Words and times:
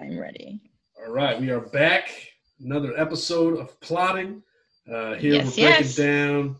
I'm 0.00 0.18
ready. 0.18 0.60
All 0.98 1.12
right, 1.12 1.40
we 1.40 1.50
are 1.50 1.60
back. 1.60 2.10
Another 2.60 2.98
episode 2.98 3.58
of 3.58 3.78
plotting. 3.80 4.42
Uh, 4.90 5.14
here 5.14 5.34
Yes, 5.34 5.44
we're 5.46 5.64
breaking 5.64 5.84
yes. 5.84 5.96
down, 5.96 6.56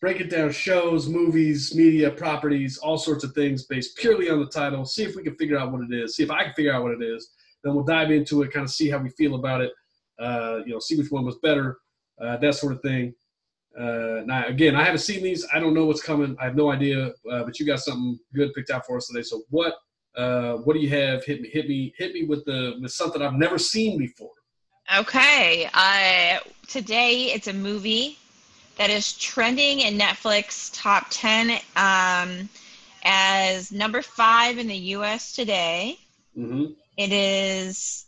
breaking 0.00 0.28
down 0.28 0.52
shows, 0.52 1.08
movies, 1.08 1.74
media, 1.74 2.10
properties, 2.10 2.78
all 2.78 2.98
sorts 2.98 3.24
of 3.24 3.32
things 3.32 3.64
based 3.64 3.96
purely 3.96 4.30
on 4.30 4.40
the 4.40 4.46
title. 4.46 4.84
See 4.84 5.02
if 5.02 5.16
we 5.16 5.22
can 5.22 5.34
figure 5.36 5.58
out 5.58 5.72
what 5.72 5.82
it 5.82 5.92
is. 5.92 6.16
See 6.16 6.22
if 6.22 6.30
I 6.30 6.44
can 6.44 6.52
figure 6.54 6.72
out 6.72 6.82
what 6.82 6.92
it 6.92 7.02
is. 7.02 7.30
Then 7.62 7.74
we'll 7.74 7.84
dive 7.84 8.10
into 8.10 8.42
it, 8.42 8.52
kind 8.52 8.64
of 8.64 8.70
see 8.70 8.90
how 8.90 8.98
we 8.98 9.10
feel 9.10 9.34
about 9.36 9.60
it. 9.60 9.72
Uh, 10.18 10.60
you 10.66 10.72
know, 10.72 10.78
see 10.78 10.96
which 10.96 11.10
one 11.10 11.24
was 11.24 11.36
better, 11.42 11.78
uh, 12.20 12.36
that 12.36 12.54
sort 12.54 12.72
of 12.72 12.82
thing. 12.82 13.14
Uh, 13.78 14.22
now, 14.24 14.46
again, 14.46 14.76
I 14.76 14.84
haven't 14.84 15.00
seen 15.00 15.22
these. 15.22 15.44
I 15.52 15.58
don't 15.58 15.74
know 15.74 15.86
what's 15.86 16.02
coming. 16.02 16.36
I 16.40 16.44
have 16.44 16.54
no 16.54 16.70
idea. 16.70 17.06
Uh, 17.30 17.42
but 17.44 17.58
you 17.58 17.66
got 17.66 17.80
something 17.80 18.18
good 18.34 18.52
picked 18.54 18.70
out 18.70 18.86
for 18.86 18.96
us 18.96 19.08
today. 19.08 19.22
So 19.22 19.42
what? 19.50 19.74
Uh, 20.16 20.54
what 20.58 20.74
do 20.74 20.80
you 20.80 20.88
have? 20.90 21.24
Hit 21.24 21.40
me, 21.40 21.48
hit 21.48 21.68
me, 21.68 21.94
hit 21.98 22.12
me 22.12 22.24
with 22.24 22.44
the 22.44 22.78
with 22.80 22.92
something 22.92 23.20
I've 23.20 23.34
never 23.34 23.58
seen 23.58 23.98
before. 23.98 24.30
Okay. 24.96 25.68
Uh, 25.72 26.38
today 26.68 27.32
it's 27.32 27.48
a 27.48 27.52
movie 27.52 28.18
that 28.76 28.90
is 28.90 29.12
trending 29.14 29.80
in 29.80 29.98
Netflix 29.98 30.70
top 30.74 31.06
10 31.10 31.50
um, 31.76 32.48
as 33.04 33.72
number 33.72 34.02
five 34.02 34.58
in 34.58 34.66
the 34.66 34.76
US 34.76 35.32
today. 35.32 35.98
Mm-hmm. 36.36 36.72
It 36.96 37.12
is 37.12 38.06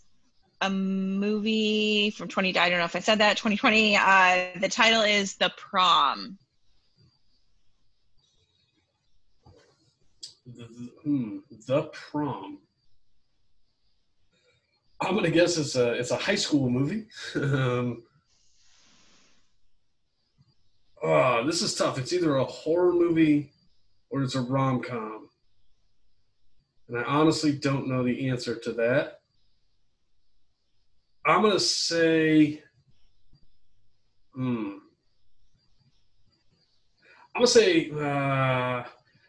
a 0.61 0.71
movie 0.71 2.11
from 2.11 2.29
20, 2.29 2.59
I 2.59 2.69
don't 2.69 2.79
know 2.79 2.85
if 2.85 2.97
I 2.97 3.01
said 3.01 3.19
that, 3.19 3.37
2020. 3.37 3.97
Uh, 3.97 4.61
the 4.61 4.69
title 4.69 5.03
is 5.03 5.35
The 5.35 5.53
Prom. 5.57 6.39
The, 10.47 10.63
hmm, 11.03 11.39
the 11.67 11.83
prom. 11.93 12.59
I'm 15.01 15.17
gonna 15.17 15.31
guess 15.31 15.57
it's 15.59 15.75
a 15.75 15.93
it's 15.93 16.13
a 16.13 16.17
high 16.17 16.37
school 16.37 16.71
movie. 16.71 17.07
um, 17.35 18.05
oh, 21.03 21.45
this 21.45 21.63
is 21.63 21.75
tough. 21.75 21.99
It's 21.99 22.13
either 22.13 22.37
a 22.37 22.45
horror 22.45 22.93
movie 22.93 23.51
or 24.11 24.23
it's 24.23 24.37
a 24.37 24.41
rom 24.41 24.83
com, 24.83 25.29
and 26.89 26.97
I 26.97 27.03
honestly 27.03 27.53
don't 27.53 27.89
know 27.89 28.05
the 28.05 28.29
answer 28.29 28.55
to 28.55 28.73
that. 28.75 29.21
I'm 31.27 31.43
gonna 31.43 31.59
say, 31.59 32.63
hmm. 34.33 34.79
I'm 37.35 37.43
gonna 37.43 37.47
say. 37.49 37.91
Uh, 37.91 38.85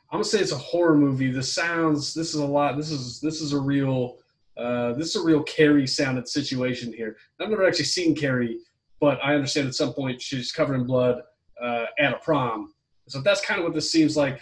I'm 0.09 0.17
gonna 0.17 0.23
say 0.23 0.39
it's 0.39 0.53
a 0.53 0.57
horror 0.57 0.95
movie. 0.95 1.31
This 1.31 1.53
sounds. 1.53 2.13
This 2.13 2.29
is 2.29 2.39
a 2.39 2.45
lot. 2.45 2.77
This 2.77 2.91
is 2.91 3.19
this 3.19 3.41
is 3.41 3.53
a 3.53 3.59
real. 3.59 4.17
Uh, 4.55 4.93
this 4.93 5.09
is 5.09 5.17
a 5.17 5.23
real 5.23 5.43
Carrie 5.43 5.85
sounded 5.85 6.27
situation 6.27 6.91
here. 6.91 7.17
I've 7.39 7.49
never 7.49 7.67
actually 7.67 7.85
seen 7.85 8.15
Carrie, 8.15 8.57
but 8.99 9.19
I 9.23 9.35
understand 9.35 9.67
at 9.67 9.75
some 9.75 9.93
point 9.93 10.19
she's 10.19 10.51
covered 10.51 10.75
in 10.75 10.85
blood 10.85 11.21
uh, 11.61 11.85
at 11.99 12.13
a 12.13 12.17
prom. 12.17 12.73
So 13.07 13.21
that's 13.21 13.41
kind 13.41 13.59
of 13.59 13.65
what 13.65 13.75
this 13.75 13.91
seems 13.91 14.17
like. 14.17 14.41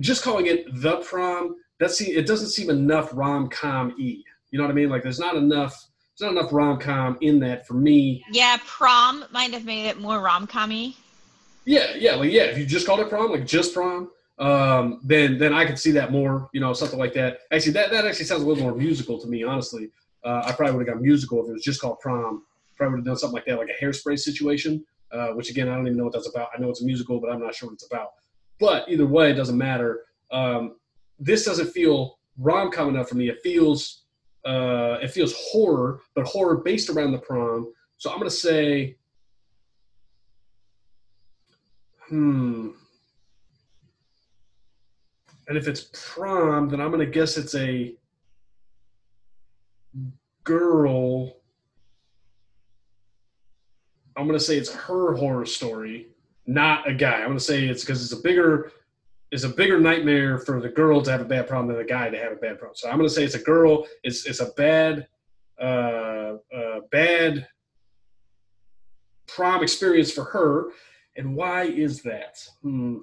Just 0.00 0.22
calling 0.22 0.46
it 0.46 0.66
the 0.74 0.98
prom. 0.98 1.56
That 1.78 1.90
se- 1.90 2.12
it 2.12 2.26
doesn't 2.26 2.48
seem 2.48 2.68
enough 2.68 3.10
rom 3.12 3.48
com 3.48 3.94
e. 3.98 4.24
You 4.50 4.58
know 4.58 4.64
what 4.64 4.70
I 4.70 4.74
mean? 4.74 4.90
Like 4.90 5.02
there's 5.02 5.20
not 5.20 5.36
enough. 5.36 5.72
There's 6.18 6.32
not 6.32 6.40
enough 6.40 6.52
rom 6.52 6.80
com 6.80 7.16
in 7.20 7.38
that 7.40 7.66
for 7.66 7.74
me. 7.74 8.24
Yeah, 8.32 8.58
Prom 8.66 9.24
might 9.30 9.52
have 9.52 9.64
made 9.64 9.86
it 9.86 10.00
more 10.00 10.20
rom 10.20 10.46
com 10.46 10.72
Yeah, 10.72 10.94
yeah, 11.94 12.14
like 12.14 12.32
yeah. 12.32 12.44
If 12.44 12.58
you 12.58 12.66
just 12.66 12.86
called 12.86 13.00
it 13.00 13.08
prom, 13.08 13.30
like 13.30 13.46
just 13.46 13.74
prom, 13.74 14.10
um, 14.38 15.00
then 15.04 15.38
then 15.38 15.52
I 15.52 15.64
could 15.64 15.78
see 15.78 15.92
that 15.92 16.12
more. 16.12 16.48
You 16.52 16.60
know, 16.60 16.72
something 16.72 16.98
like 16.98 17.14
that. 17.14 17.40
Actually, 17.52 17.72
that 17.72 17.90
that 17.90 18.06
actually 18.06 18.26
sounds 18.26 18.42
a 18.42 18.46
little 18.46 18.62
more 18.62 18.74
musical 18.74 19.18
to 19.20 19.26
me. 19.26 19.42
Honestly, 19.42 19.90
uh, 20.24 20.42
I 20.44 20.52
probably 20.52 20.76
would 20.76 20.86
have 20.86 20.96
got 20.96 21.02
musical 21.02 21.42
if 21.42 21.48
it 21.48 21.52
was 21.52 21.62
just 21.62 21.80
called 21.80 22.00
prom. 22.00 22.42
Probably 22.76 22.96
would 22.96 22.98
have 23.00 23.06
done 23.06 23.16
something 23.16 23.36
like 23.36 23.46
that, 23.46 23.58
like 23.58 23.70
a 23.70 23.84
hairspray 23.84 24.18
situation. 24.18 24.84
Uh, 25.12 25.28
which 25.28 25.50
again, 25.50 25.68
I 25.68 25.74
don't 25.76 25.86
even 25.86 25.96
know 25.96 26.04
what 26.04 26.12
that's 26.12 26.28
about. 26.28 26.48
I 26.56 26.60
know 26.60 26.68
it's 26.68 26.82
a 26.82 26.84
musical, 26.84 27.20
but 27.20 27.30
I'm 27.30 27.40
not 27.40 27.54
sure 27.54 27.68
what 27.68 27.74
it's 27.74 27.86
about. 27.86 28.08
But 28.58 28.88
either 28.88 29.06
way, 29.06 29.30
it 29.30 29.34
doesn't 29.34 29.56
matter. 29.56 30.00
Um, 30.30 30.76
this 31.18 31.44
doesn't 31.44 31.68
feel 31.68 32.18
rom 32.38 32.70
com 32.70 32.88
enough 32.88 33.08
for 33.08 33.14
me. 33.14 33.28
It 33.28 33.40
feels 33.42 34.02
uh, 34.44 34.98
it 35.02 35.10
feels 35.10 35.34
horror, 35.50 36.00
but 36.14 36.26
horror 36.26 36.58
based 36.58 36.90
around 36.90 37.12
the 37.12 37.18
prom. 37.18 37.72
So 37.98 38.10
I'm 38.10 38.18
gonna 38.18 38.30
say, 38.30 38.96
hmm. 42.08 42.70
And 45.48 45.56
if 45.56 45.68
it's 45.68 45.88
prom, 45.92 46.68
then 46.68 46.80
I'm 46.80 46.90
gonna 46.90 47.06
guess 47.06 47.36
it's 47.36 47.54
a 47.54 47.94
girl. 50.44 51.36
I'm 54.16 54.26
gonna 54.26 54.40
say 54.40 54.56
it's 54.56 54.72
her 54.72 55.14
horror 55.14 55.46
story, 55.46 56.08
not 56.46 56.88
a 56.88 56.94
guy. 56.94 57.20
I'm 57.20 57.28
gonna 57.28 57.40
say 57.40 57.66
it's 57.66 57.84
because 57.84 58.02
it's 58.02 58.18
a 58.18 58.22
bigger, 58.22 58.72
it's 59.30 59.44
a 59.44 59.48
bigger 59.48 59.78
nightmare 59.78 60.38
for 60.38 60.60
the 60.60 60.68
girl 60.68 61.00
to 61.02 61.10
have 61.10 61.20
a 61.20 61.24
bad 61.24 61.46
prom 61.46 61.68
than 61.68 61.76
the 61.76 61.84
guy 61.84 62.08
to 62.08 62.18
have 62.18 62.32
a 62.32 62.36
bad 62.36 62.58
prom. 62.58 62.72
So 62.74 62.88
I'm 62.88 62.96
gonna 62.96 63.08
say 63.08 63.24
it's 63.24 63.34
a 63.34 63.42
girl. 63.42 63.86
It's 64.02 64.26
it's 64.26 64.40
a 64.40 64.50
bad, 64.56 65.06
uh, 65.60 66.36
uh, 66.54 66.80
bad 66.90 67.46
prom 69.28 69.62
experience 69.62 70.10
for 70.10 70.24
her. 70.24 70.70
And 71.16 71.34
why 71.34 71.64
is 71.64 72.02
that? 72.02 72.38
Hmm. 72.62 72.98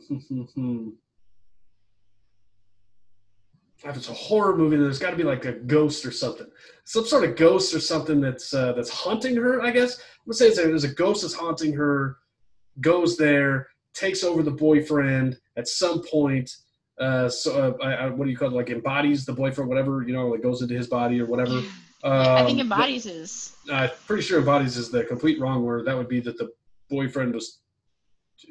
If 3.85 3.97
it's 3.97 4.09
a 4.09 4.13
horror 4.13 4.55
movie, 4.55 4.77
then 4.77 4.85
there's 4.85 4.99
got 4.99 5.11
to 5.11 5.17
be 5.17 5.23
like 5.23 5.45
a 5.45 5.51
ghost 5.53 6.05
or 6.05 6.11
something, 6.11 6.47
some 6.85 7.05
sort 7.05 7.25
of 7.25 7.35
ghost 7.35 7.73
or 7.73 7.79
something 7.79 8.21
that's 8.21 8.53
uh, 8.53 8.71
that's 8.73 8.89
haunting 8.89 9.35
her. 9.35 9.61
I 9.61 9.71
guess 9.71 9.97
I'm 9.97 10.27
gonna 10.27 10.35
say 10.35 10.47
it's 10.47 10.57
a, 10.57 10.63
there's 10.63 10.83
a 10.85 10.93
ghost 10.93 11.21
that's 11.21 11.33
haunting 11.33 11.73
her. 11.73 12.17
Goes 12.81 13.17
there, 13.17 13.67
takes 13.93 14.23
over 14.23 14.41
the 14.41 14.51
boyfriend 14.51 15.37
at 15.57 15.67
some 15.67 16.01
point. 16.09 16.49
Uh, 16.99 17.29
so 17.29 17.75
uh, 17.79 17.85
I, 17.85 17.93
I, 17.93 18.09
what 18.09 18.25
do 18.25 18.31
you 18.31 18.37
call 18.37 18.47
it? 18.47 18.53
Like 18.55 18.69
embodies 18.69 19.25
the 19.25 19.33
boyfriend, 19.33 19.69
whatever 19.69 20.03
you 20.07 20.13
know, 20.13 20.27
like 20.29 20.41
goes 20.41 20.61
into 20.61 20.73
his 20.73 20.87
body 20.87 21.19
or 21.21 21.25
whatever. 21.25 21.61
I 22.03 22.43
think 22.45 22.59
Um, 22.59 22.59
embodies 22.61 23.05
is. 23.05 23.55
I'm 23.71 23.89
pretty 24.07 24.23
sure 24.23 24.39
embodies 24.39 24.75
is 24.75 24.89
the 24.89 25.03
complete 25.03 25.39
wrong 25.39 25.63
word. 25.63 25.85
That 25.85 25.95
would 25.97 26.09
be 26.09 26.19
that 26.21 26.37
the 26.37 26.51
boyfriend 26.89 27.33
was 27.33 27.59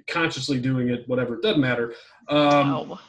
consciously 0.06 0.58
doing 0.60 0.88
it. 0.88 1.06
Whatever, 1.08 1.34
it 1.34 1.42
doesn't 1.42 1.60
matter. 1.60 1.94
Um, 2.28 2.72
oh. 2.72 3.00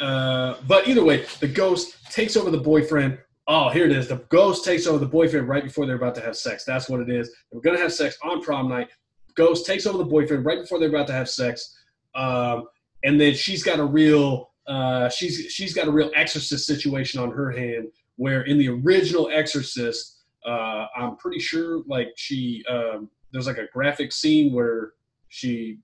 Uh, 0.00 0.56
but 0.66 0.88
either 0.88 1.04
way, 1.04 1.26
the 1.40 1.48
ghost 1.48 1.96
takes 2.10 2.36
over 2.36 2.50
the 2.50 2.58
boyfriend. 2.58 3.18
Oh, 3.48 3.68
here 3.68 3.84
it 3.84 3.92
is. 3.92 4.08
The 4.08 4.16
ghost 4.28 4.64
takes 4.64 4.86
over 4.86 4.98
the 4.98 5.06
boyfriend 5.06 5.48
right 5.48 5.62
before 5.62 5.86
they're 5.86 5.96
about 5.96 6.14
to 6.16 6.20
have 6.20 6.36
sex. 6.36 6.64
That's 6.64 6.88
what 6.88 7.00
it 7.00 7.08
is. 7.08 7.30
They're 7.50 7.60
going 7.60 7.76
to 7.76 7.82
have 7.82 7.92
sex 7.92 8.18
on 8.22 8.42
prom 8.42 8.68
night. 8.68 8.88
Ghost 9.36 9.66
takes 9.66 9.86
over 9.86 9.98
the 9.98 10.04
boyfriend 10.04 10.44
right 10.44 10.60
before 10.60 10.78
they're 10.78 10.88
about 10.88 11.06
to 11.08 11.12
have 11.12 11.28
sex, 11.28 11.76
um, 12.14 12.66
and 13.04 13.20
then 13.20 13.34
she's 13.34 13.62
got 13.62 13.78
a 13.78 13.84
real 13.84 14.50
uh, 14.66 15.08
she's 15.08 15.52
she's 15.52 15.72
got 15.72 15.86
a 15.86 15.90
real 15.90 16.10
exorcist 16.14 16.66
situation 16.66 17.20
on 17.20 17.30
her 17.30 17.50
hand. 17.50 17.88
Where 18.16 18.42
in 18.42 18.58
the 18.58 18.68
original 18.68 19.28
Exorcist, 19.30 20.22
uh, 20.46 20.86
I'm 20.96 21.16
pretty 21.16 21.38
sure 21.38 21.82
like 21.86 22.08
she 22.16 22.64
um, 22.68 23.10
there's 23.32 23.46
like 23.46 23.58
a 23.58 23.68
graphic 23.72 24.12
scene 24.12 24.52
where 24.52 24.92
she 25.28 25.78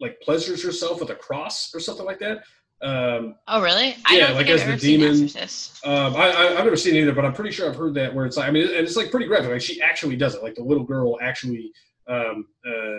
like 0.00 0.20
pleasures 0.20 0.62
herself 0.62 1.00
with 1.00 1.10
a 1.10 1.14
cross 1.14 1.72
or 1.74 1.80
something 1.80 2.04
like 2.04 2.18
that. 2.18 2.42
Um, 2.82 3.36
Oh, 3.46 3.62
really? 3.62 3.96
I 4.06 4.16
Yeah, 4.16 4.26
don't 4.28 4.36
like 4.36 4.46
think 4.46 4.60
as 4.60 4.82
the 4.82 4.98
demon- 4.98 5.30
um, 5.84 6.16
I, 6.16 6.30
I, 6.30 6.48
I've 6.58 6.64
never 6.64 6.76
seen 6.76 6.96
it 6.96 7.00
either, 7.02 7.12
but 7.12 7.24
I'm 7.24 7.32
pretty 7.32 7.52
sure 7.52 7.68
I've 7.70 7.76
heard 7.76 7.94
that 7.94 8.12
where 8.12 8.26
it's 8.26 8.36
like, 8.36 8.48
I 8.48 8.50
mean, 8.50 8.64
and 8.64 8.72
it's 8.86 8.96
like 8.96 9.10
pretty 9.10 9.26
graphic. 9.26 9.50
Like 9.50 9.60
she 9.62 9.80
actually 9.80 10.16
does 10.16 10.34
it. 10.34 10.42
Like 10.42 10.54
the 10.56 10.64
little 10.64 10.84
girl 10.84 11.16
actually, 11.22 11.72
um, 12.08 12.46
uh, 12.66 12.98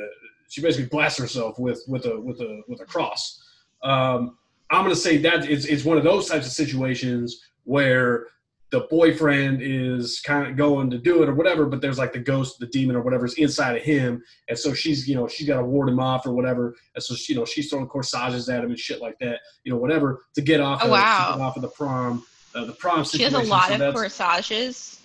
she 0.49 0.61
basically 0.61 0.85
blasts 0.87 1.19
herself 1.19 1.59
with 1.59 1.83
with 1.87 2.05
a 2.05 2.19
with 2.19 2.39
a 2.39 2.61
with 2.67 2.79
a 2.81 2.85
cross. 2.85 3.43
Um, 3.83 4.37
I'm 4.71 4.83
gonna 4.83 4.95
say 4.95 5.17
that 5.17 5.49
it's 5.49 5.65
it's 5.65 5.83
one 5.83 5.97
of 5.97 6.03
those 6.03 6.29
types 6.29 6.45
of 6.47 6.53
situations 6.53 7.41
where 7.65 8.27
the 8.73 8.87
boyfriend 8.89 9.61
is 9.61 10.19
kind 10.21 10.47
of 10.47 10.57
going 10.57 10.89
to 10.89 10.97
do 10.97 11.21
it 11.21 11.29
or 11.29 11.35
whatever, 11.35 11.67
but 11.67 11.79
there's 11.79 11.99
like 11.99 12.11
the 12.11 12.17
ghost, 12.17 12.57
the 12.57 12.65
demon 12.65 12.95
or 12.95 13.01
whatever's 13.01 13.35
inside 13.35 13.75
of 13.77 13.83
him, 13.83 14.19
and 14.49 14.57
so 14.57 14.73
she's 14.73 15.07
you 15.07 15.13
know 15.13 15.27
she's 15.27 15.47
got 15.47 15.57
to 15.57 15.63
ward 15.63 15.87
him 15.87 15.99
off 15.99 16.25
or 16.25 16.33
whatever, 16.33 16.75
and 16.95 17.03
so 17.03 17.13
she, 17.13 17.33
you 17.33 17.39
know 17.39 17.45
she's 17.45 17.69
throwing 17.69 17.85
corsages 17.85 18.49
at 18.49 18.63
him 18.63 18.71
and 18.71 18.79
shit 18.79 18.99
like 18.99 19.19
that, 19.19 19.41
you 19.63 19.71
know 19.71 19.77
whatever 19.77 20.25
to 20.33 20.41
get 20.41 20.59
off 20.59 20.79
Oh, 20.81 20.85
of, 20.85 20.91
wow. 20.91 21.37
off 21.39 21.55
of 21.55 21.61
the 21.61 21.67
prom. 21.67 22.25
Uh, 22.55 22.65
the 22.65 22.73
prom 22.73 23.03
She 23.03 23.21
has 23.21 23.33
a 23.33 23.39
lot 23.39 23.67
so 23.69 23.89
of 23.89 23.93
corsages. 23.93 24.99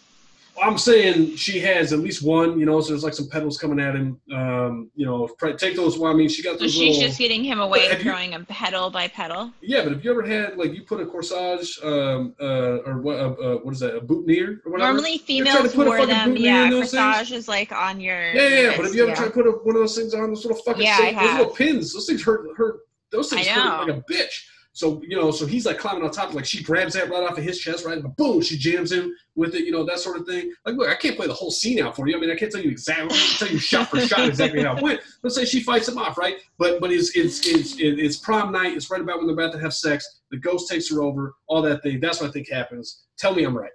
I'm 0.63 0.79
saying 0.79 1.37
she 1.37 1.59
has 1.61 1.93
at 1.93 2.01
least 2.01 2.23
one, 2.23 2.59
you 2.59 2.67
know, 2.67 2.81
so 2.81 2.89
there's 2.89 3.05
like 3.05 3.15
some 3.15 3.29
petals 3.29 3.59
coming 3.59 3.81
at 3.81 3.95
him. 3.95 4.21
Um, 4.33 4.91
you 4.95 5.07
know, 5.07 5.29
take 5.57 5.77
those 5.77 5.99
one. 5.99 6.13
I 6.13 6.15
mean, 6.15 6.29
she 6.29 6.43
got 6.43 6.59
So 6.59 6.67
she's 6.67 6.97
little, 6.97 7.03
just 7.09 7.19
getting 7.19 7.45
him 7.45 7.61
away 7.61 7.89
and 7.89 7.99
you- 7.99 8.11
throwing 8.11 8.33
him 8.33 8.47
petal 8.47 8.91
by 8.91 9.09
petal. 9.09 9.53
yeah, 9.61 9.83
but 9.83 9.93
have 9.93 10.05
you 10.05 10.11
ever 10.11 10.23
had 10.23 10.57
like 10.57 10.73
you 10.75 10.83
put 10.83 11.01
a 11.01 11.07
corsage 11.07 11.83
um, 11.85 12.35
uh, 12.41 12.79
or 12.89 13.01
what? 13.01 13.17
Uh, 13.19 13.31
uh, 13.31 13.57
what 13.59 13.73
is 13.75 13.81
that? 13.81 13.97
A 13.97 14.01
boutonniere 14.01 14.61
or 14.65 14.73
whatever? 14.73 14.93
Normally, 14.93 15.19
females 15.19 15.77
wore 15.77 16.07
them. 16.07 16.37
Yeah, 16.37 16.71
those 16.71 16.93
corsage 16.93 17.33
is 17.33 17.49
like 17.49 17.73
on 17.73 18.01
your. 18.01 18.33
yeah, 18.33 18.49
yeah, 18.49 18.61
yeah. 18.61 18.77
But 18.77 18.87
have 18.87 18.95
you 18.95 19.03
ever 19.03 19.11
yeah. 19.11 19.17
tried 19.17 19.27
to 19.27 19.33
put 19.33 19.47
a, 19.47 19.51
one 19.51 19.77
of 19.77 19.83
those 19.83 19.97
things 19.97 20.15
on? 20.15 20.29
Those 20.29 20.45
little 20.45 20.63
fucking 20.63 20.83
Yeah, 20.83 20.97
things, 20.99 21.21
those 21.21 21.39
little 21.39 21.55
pins. 21.55 21.93
Those 21.95 22.07
things 22.07 22.23
hurt. 22.25 22.47
Hurt. 22.57 22.81
Those 23.11 23.31
things 23.31 23.47
hurt 23.47 23.87
like 23.89 23.97
a 23.97 24.13
bitch. 24.13 24.45
So 24.79 25.03
you 25.05 25.17
know, 25.21 25.33
so 25.33 25.45
he's 25.45 25.67
like 25.67 25.77
climbing 25.77 26.05
on 26.05 26.13
top, 26.13 26.35
like 26.35 26.45
she 26.45 26.63
grabs 26.63 26.95
that 26.95 27.11
right 27.11 27.25
off 27.25 27.37
of 27.37 27.43
his 27.43 27.59
chest, 27.59 27.85
right? 27.85 27.99
And 27.99 28.15
boom, 28.15 28.41
she 28.41 28.57
jams 28.57 28.93
him 28.93 29.13
with 29.35 29.57
it, 29.57 29.65
you 29.65 29.73
know, 29.73 29.85
that 29.85 29.99
sort 29.99 30.19
of 30.19 30.25
thing. 30.25 30.53
Like, 30.65 30.77
look, 30.77 30.89
I 30.89 30.95
can't 30.95 31.17
play 31.17 31.27
the 31.27 31.35
whole 31.35 31.51
scene 31.51 31.83
out 31.83 31.97
for 31.97 32.07
you. 32.07 32.17
I 32.17 32.21
mean, 32.21 32.31
I 32.31 32.37
can't 32.37 32.53
tell 32.53 32.61
you 32.61 32.71
exactly, 32.71 33.07
I 33.07 33.19
can't 33.19 33.39
tell 33.41 33.49
you 33.49 33.59
shot 33.59 33.91
for 33.91 33.99
shot 33.99 34.29
exactly 34.29 34.63
how 34.63 34.77
it 34.77 34.83
went. 34.85 35.01
Let's 35.25 35.35
say 35.35 35.47
she 35.47 35.65
fights 35.65 35.89
him 35.89 35.99
off, 35.99 36.17
right? 36.17 36.37
But 36.59 36.81
but 36.81 36.93
it's 36.93 37.17
it's 37.17 37.45
it's 37.45 37.75
it's 37.81 38.19
prom 38.19 38.53
night. 38.53 38.77
It's 38.77 38.89
right 38.89 39.01
about 39.01 39.19
when 39.19 39.27
they're 39.27 39.35
about 39.35 39.53
to 39.55 39.59
have 39.59 39.75
sex. 39.75 40.21
The 40.31 40.37
ghost 40.37 40.71
takes 40.71 40.89
her 40.93 41.03
over, 41.03 41.35
all 41.49 41.61
that 41.63 41.83
thing. 41.83 41.99
That's 41.99 42.21
what 42.21 42.31
I 42.31 42.33
think 42.33 42.49
happens. 42.49 43.03
Tell 43.19 43.35
me 43.35 43.43
I'm 43.43 43.59
right. 43.59 43.73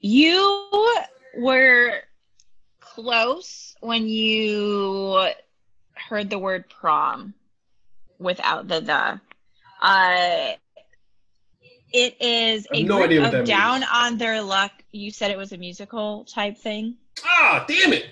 You 0.00 0.98
were 1.38 2.00
close 2.80 3.76
when 3.78 4.08
you 4.08 5.28
heard 5.94 6.30
the 6.30 6.38
word 6.40 6.68
prom 6.68 7.32
without 8.20 8.68
the 8.68 8.80
the. 8.80 9.20
Uh, 9.84 10.52
it 11.92 12.16
is 12.20 12.66
a 12.72 12.84
no 12.84 13.06
group 13.06 13.32
of 13.32 13.44
down 13.44 13.80
means. 13.80 13.90
on 13.92 14.18
their 14.18 14.40
luck. 14.42 14.70
You 14.92 15.10
said 15.10 15.30
it 15.30 15.38
was 15.38 15.52
a 15.52 15.58
musical 15.58 16.24
type 16.24 16.56
thing. 16.56 16.96
Ah, 17.24 17.64
damn 17.66 17.92
it! 17.92 18.06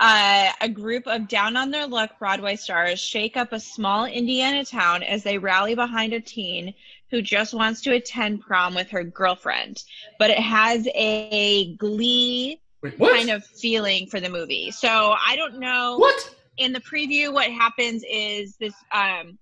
Uh, 0.00 0.50
a 0.60 0.68
group 0.68 1.06
of 1.06 1.28
down 1.28 1.56
on 1.56 1.70
their 1.70 1.86
luck 1.86 2.18
Broadway 2.18 2.56
stars 2.56 2.98
shake 2.98 3.36
up 3.36 3.52
a 3.52 3.60
small 3.60 4.04
Indiana 4.04 4.64
town 4.64 5.04
as 5.04 5.22
they 5.22 5.38
rally 5.38 5.76
behind 5.76 6.12
a 6.12 6.20
teen 6.20 6.74
who 7.12 7.22
just 7.22 7.54
wants 7.54 7.82
to 7.82 7.92
attend 7.92 8.40
prom 8.40 8.74
with 8.74 8.88
her 8.90 9.04
girlfriend. 9.04 9.84
But 10.18 10.30
it 10.30 10.40
has 10.40 10.88
a 10.94 11.74
glee 11.76 12.60
Wait, 12.82 12.98
kind 12.98 13.30
of 13.30 13.44
feeling 13.44 14.08
for 14.08 14.18
the 14.18 14.28
movie. 14.28 14.72
So 14.72 14.88
I 14.88 15.36
don't 15.36 15.60
know. 15.60 15.98
what? 15.98 16.34
In 16.58 16.72
the 16.72 16.80
preview, 16.80 17.32
what 17.32 17.50
happens 17.50 18.04
is 18.08 18.56
this 18.60 18.74
um 18.92 19.38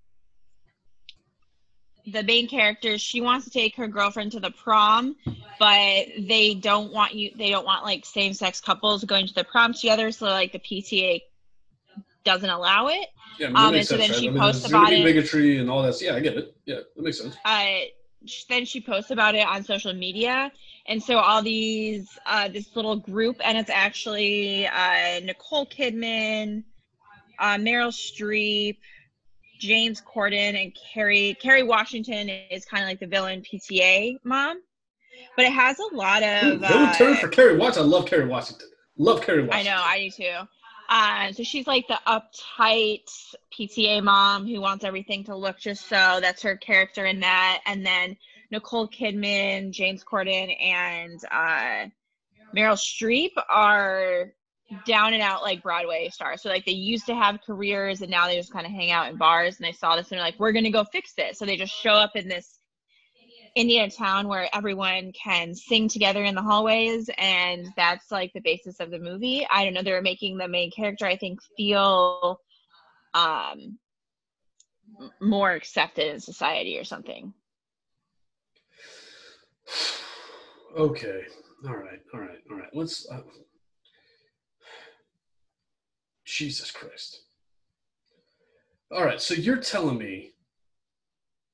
the 2.07 2.23
main 2.23 2.47
character 2.47 2.97
she 2.97 3.21
wants 3.21 3.45
to 3.45 3.51
take 3.51 3.75
her 3.75 3.87
girlfriend 3.87 4.31
to 4.31 4.39
the 4.39 4.49
prom 4.51 5.15
but 5.59 6.05
they 6.27 6.55
don't 6.59 6.91
want 6.91 7.13
you 7.13 7.29
they 7.37 7.49
don't 7.49 7.65
want 7.65 7.83
like 7.83 8.05
same-sex 8.05 8.59
couples 8.59 9.03
going 9.03 9.27
to 9.27 9.33
the 9.35 9.43
prom 9.43 9.71
together 9.73 10.11
so 10.11 10.25
like 10.25 10.51
the 10.51 10.59
pta 10.59 11.21
doesn't 12.23 12.49
allow 12.49 12.87
it 12.87 13.07
Yeah, 13.39 13.47
I 13.47 13.49
mean, 13.49 13.57
Um, 13.57 13.73
and 13.75 13.85
so 13.85 13.97
sense, 13.97 14.01
then 14.01 14.11
right? 14.11 14.19
she 14.19 14.27
I 14.27 14.31
mean, 14.31 14.39
posts 14.41 14.67
about 14.67 14.91
it. 14.93 15.03
bigotry 15.03 15.57
and 15.57 15.69
all 15.69 15.81
that. 15.83 15.99
Yeah, 16.01 16.15
I 16.15 16.19
get 16.19 16.37
it. 16.37 16.55
Yeah, 16.65 16.75
that 16.95 17.03
makes 17.03 17.19
sense. 17.19 17.35
uh, 17.45 17.65
then 18.49 18.65
she 18.65 18.79
posts 18.81 19.09
about 19.11 19.33
it 19.35 19.45
on 19.45 19.63
social 19.63 19.93
media 19.93 20.51
and 20.87 21.01
so 21.01 21.17
all 21.17 21.41
these 21.41 22.07
uh, 22.25 22.47
this 22.47 22.75
little 22.75 22.95
group 22.95 23.37
and 23.43 23.57
it's 23.57 23.69
actually 23.69 24.67
uh, 24.67 25.19
nicole 25.23 25.65
kidman 25.67 26.63
uh, 27.41 27.57
meryl 27.57 27.91
streep 27.91 28.77
james 29.59 30.01
corden 30.01 30.61
and 30.61 30.75
Kerry 30.93 31.37
Kerry 31.41 31.63
washington 31.63 32.29
is 32.29 32.65
kind 32.65 32.83
of 32.83 32.89
like 32.89 32.99
the 32.99 33.07
villain 33.07 33.41
pta 33.41 34.17
mom 34.23 34.61
but 35.35 35.45
it 35.45 35.51
has 35.51 35.77
a 35.79 35.95
lot 35.95 36.23
of 36.23 36.59
villain 36.59 36.63
uh, 36.63 36.93
turn 36.93 37.15
for 37.15 37.27
Kerry 37.27 37.57
Washington. 37.57 37.83
I 37.83 37.85
love 37.87 38.05
Kerry 38.05 38.27
Washington. 38.27 38.67
Love 38.97 39.21
Kerry 39.21 39.47
I 39.51 39.63
know, 39.63 39.75
I 39.77 39.99
do 39.99 40.23
too. 40.23 40.47
Uh, 40.89 41.31
so 41.31 41.43
she's 41.43 41.67
like 41.67 41.87
the 41.87 41.99
uptight 42.05 43.09
PTA 43.57 44.03
mom 44.03 44.45
who 44.45 44.59
wants 44.59 44.83
everything 44.83 45.23
to 45.23 45.35
look 45.35 45.57
just 45.57 45.87
so. 45.87 46.19
That's 46.19 46.41
her 46.41 46.57
character 46.57 47.05
in 47.05 47.21
that. 47.21 47.61
And 47.65 47.85
then 47.85 48.17
Nicole 48.51 48.89
Kidman, 48.89 49.71
James 49.71 50.03
Corden, 50.03 50.53
and 50.61 51.17
uh, 51.31 51.89
Meryl 52.53 52.75
Streep 52.75 53.31
are 53.49 54.33
down 54.85 55.13
and 55.13 55.21
out 55.21 55.41
like 55.41 55.61
Broadway 55.61 56.09
stars. 56.09 56.41
So 56.41 56.49
like 56.49 56.65
they 56.65 56.71
used 56.71 57.05
to 57.07 57.15
have 57.15 57.39
careers 57.45 58.01
and 58.01 58.09
now 58.09 58.27
they 58.27 58.35
just 58.35 58.53
kind 58.53 58.65
of 58.65 58.71
hang 58.71 58.91
out 58.91 59.09
in 59.09 59.17
bars. 59.17 59.57
And 59.57 59.65
they 59.65 59.71
saw 59.71 59.95
this 59.95 60.11
and 60.11 60.17
they're 60.17 60.25
like, 60.25 60.39
we're 60.39 60.51
gonna 60.51 60.71
go 60.71 60.83
fix 60.83 61.13
this. 61.13 61.39
So 61.39 61.45
they 61.45 61.57
just 61.57 61.73
show 61.73 61.93
up 61.93 62.15
in 62.15 62.27
this 62.27 62.59
Indiana 63.55 63.91
town 63.91 64.27
where 64.27 64.47
everyone 64.53 65.11
can 65.11 65.53
sing 65.53 65.89
together 65.89 66.23
in 66.23 66.35
the 66.35 66.41
hallways, 66.41 67.09
and 67.17 67.67
that's 67.75 68.09
like 68.09 68.31
the 68.33 68.39
basis 68.39 68.79
of 68.79 68.91
the 68.91 68.99
movie. 68.99 69.45
I 69.51 69.65
don't 69.65 69.73
know. 69.73 69.81
They're 69.81 70.01
making 70.01 70.37
the 70.37 70.47
main 70.47 70.71
character, 70.71 71.05
I 71.05 71.17
think, 71.17 71.39
feel 71.57 72.39
um 73.13 73.77
more 75.19 75.51
accepted 75.51 76.07
in 76.13 76.19
society 76.19 76.77
or 76.77 76.83
something. 76.83 77.33
Okay. 80.77 81.23
All 81.67 81.75
right. 81.75 81.99
All 82.13 82.21
right. 82.21 82.39
All 82.49 82.55
right. 82.55 82.69
Let's. 82.73 83.05
Uh, 83.11 83.19
Jesus 86.31 86.71
Christ. 86.71 87.21
All 88.91 89.05
right. 89.05 89.21
So 89.21 89.33
you're 89.33 89.57
telling 89.57 89.97
me 89.97 90.31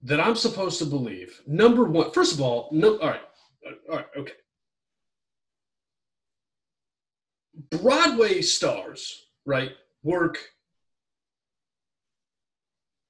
that 0.03 0.19
I'm 0.19 0.35
supposed 0.35 0.79
to 0.79 0.85
believe 0.85 1.41
number 1.47 1.83
one. 1.83 2.11
First 2.11 2.33
of 2.33 2.41
all, 2.41 2.69
no. 2.71 2.97
All 2.99 3.09
right. 3.09 3.21
All 3.89 3.97
right. 3.97 4.05
Okay. 4.17 4.33
Broadway 7.71 8.41
stars, 8.41 9.25
right, 9.45 9.71
work 10.03 10.37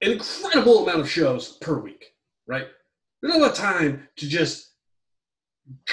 an 0.00 0.12
incredible 0.12 0.84
amount 0.84 1.00
of 1.00 1.10
shows 1.10 1.58
per 1.60 1.78
week, 1.78 2.14
right? 2.46 2.66
There's 3.20 3.34
not 3.34 3.40
a 3.40 3.42
lot 3.42 3.50
of 3.50 3.56
time 3.56 4.08
to 4.16 4.28
just 4.28 4.70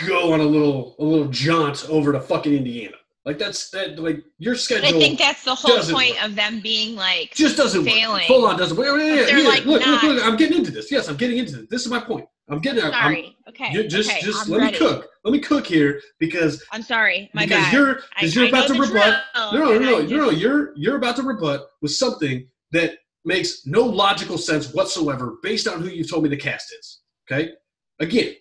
go 0.06 0.32
on 0.34 0.40
a 0.40 0.46
little 0.46 0.96
a 1.00 1.04
little 1.04 1.28
jaunt 1.28 1.90
over 1.90 2.12
to 2.12 2.20
fucking 2.20 2.54
Indiana. 2.54 2.98
Like 3.26 3.40
that's 3.40 3.70
that 3.72 3.98
like 3.98 4.24
your 4.38 4.54
But 4.54 4.60
schedule 4.62 4.88
I 4.88 4.92
think 4.92 5.18
that's 5.18 5.44
the 5.44 5.56
whole 5.56 5.80
point 5.80 6.14
work. 6.16 6.24
of 6.26 6.36
them 6.36 6.60
being 6.62 6.96
like 6.96 7.34
just 7.34 7.58
doesn't 7.58 7.84
failing. 7.84 8.14
work. 8.14 8.24
Hold 8.24 8.46
on, 8.46 8.58
doesn't 8.58 8.78
work. 8.78 8.88
Yeah, 9.00 9.04
yeah, 9.04 9.26
they're, 9.26 9.40
yeah. 9.40 9.48
like, 9.48 9.66
look, 9.66 9.84
look, 9.84 10.04
not- 10.04 10.04
look, 10.04 10.24
I'm 10.26 10.38
getting 10.38 10.60
into 10.60 10.70
this. 10.72 10.92
Yes, 10.92 11.08
I'm 11.10 11.18
getting 11.18 11.40
into 11.40 11.54
this. 11.58 11.66
This 11.70 11.86
is 11.86 11.92
my 11.92 12.00
point. 12.00 12.28
I'm 12.50 12.60
getting 12.60 12.84
I'm- 12.84 12.94
sorry. 12.94 13.36
okay. 13.50 13.72
you 13.74 13.88
just 13.88 14.12
okay, 14.12 14.22
just 14.22 14.46
I'm 14.46 14.52
let 14.52 14.60
ready. 14.62 14.74
me 14.74 14.78
cook. 14.78 15.10
Let 15.24 15.32
me 15.32 15.40
cook 15.40 15.66
here 15.66 16.00
because 16.20 16.64
I'm 16.72 16.84
sorry. 16.84 17.32
My 17.34 17.46
because 17.48 17.64
bad. 17.64 17.74
you're 17.74 17.96
because 18.20 18.36
you're 18.36 18.46
I 18.46 18.50
about 18.50 18.68
to 18.68 18.74
rebut. 18.74 18.92
drill, 19.34 19.52
No, 19.52 19.52
no, 19.52 19.74
no, 19.74 19.80
no, 19.80 20.02
no, 20.06 20.18
no. 20.26 20.30
You're 20.30 20.74
you're 20.78 20.98
about 20.98 21.16
to 21.16 21.24
rebut 21.24 21.68
with 21.82 21.92
something 21.94 22.48
that 22.74 22.92
makes 23.24 23.66
no 23.66 23.82
logical 23.82 24.38
sense 24.38 24.72
whatsoever 24.72 25.38
based 25.42 25.68
on 25.68 25.82
who 25.82 25.90
you've 25.90 26.08
told 26.12 26.22
me 26.22 26.30
the 26.30 26.38
cast 26.38 26.72
is. 26.80 27.00
Okay, 27.32 27.54
again, 28.00 28.36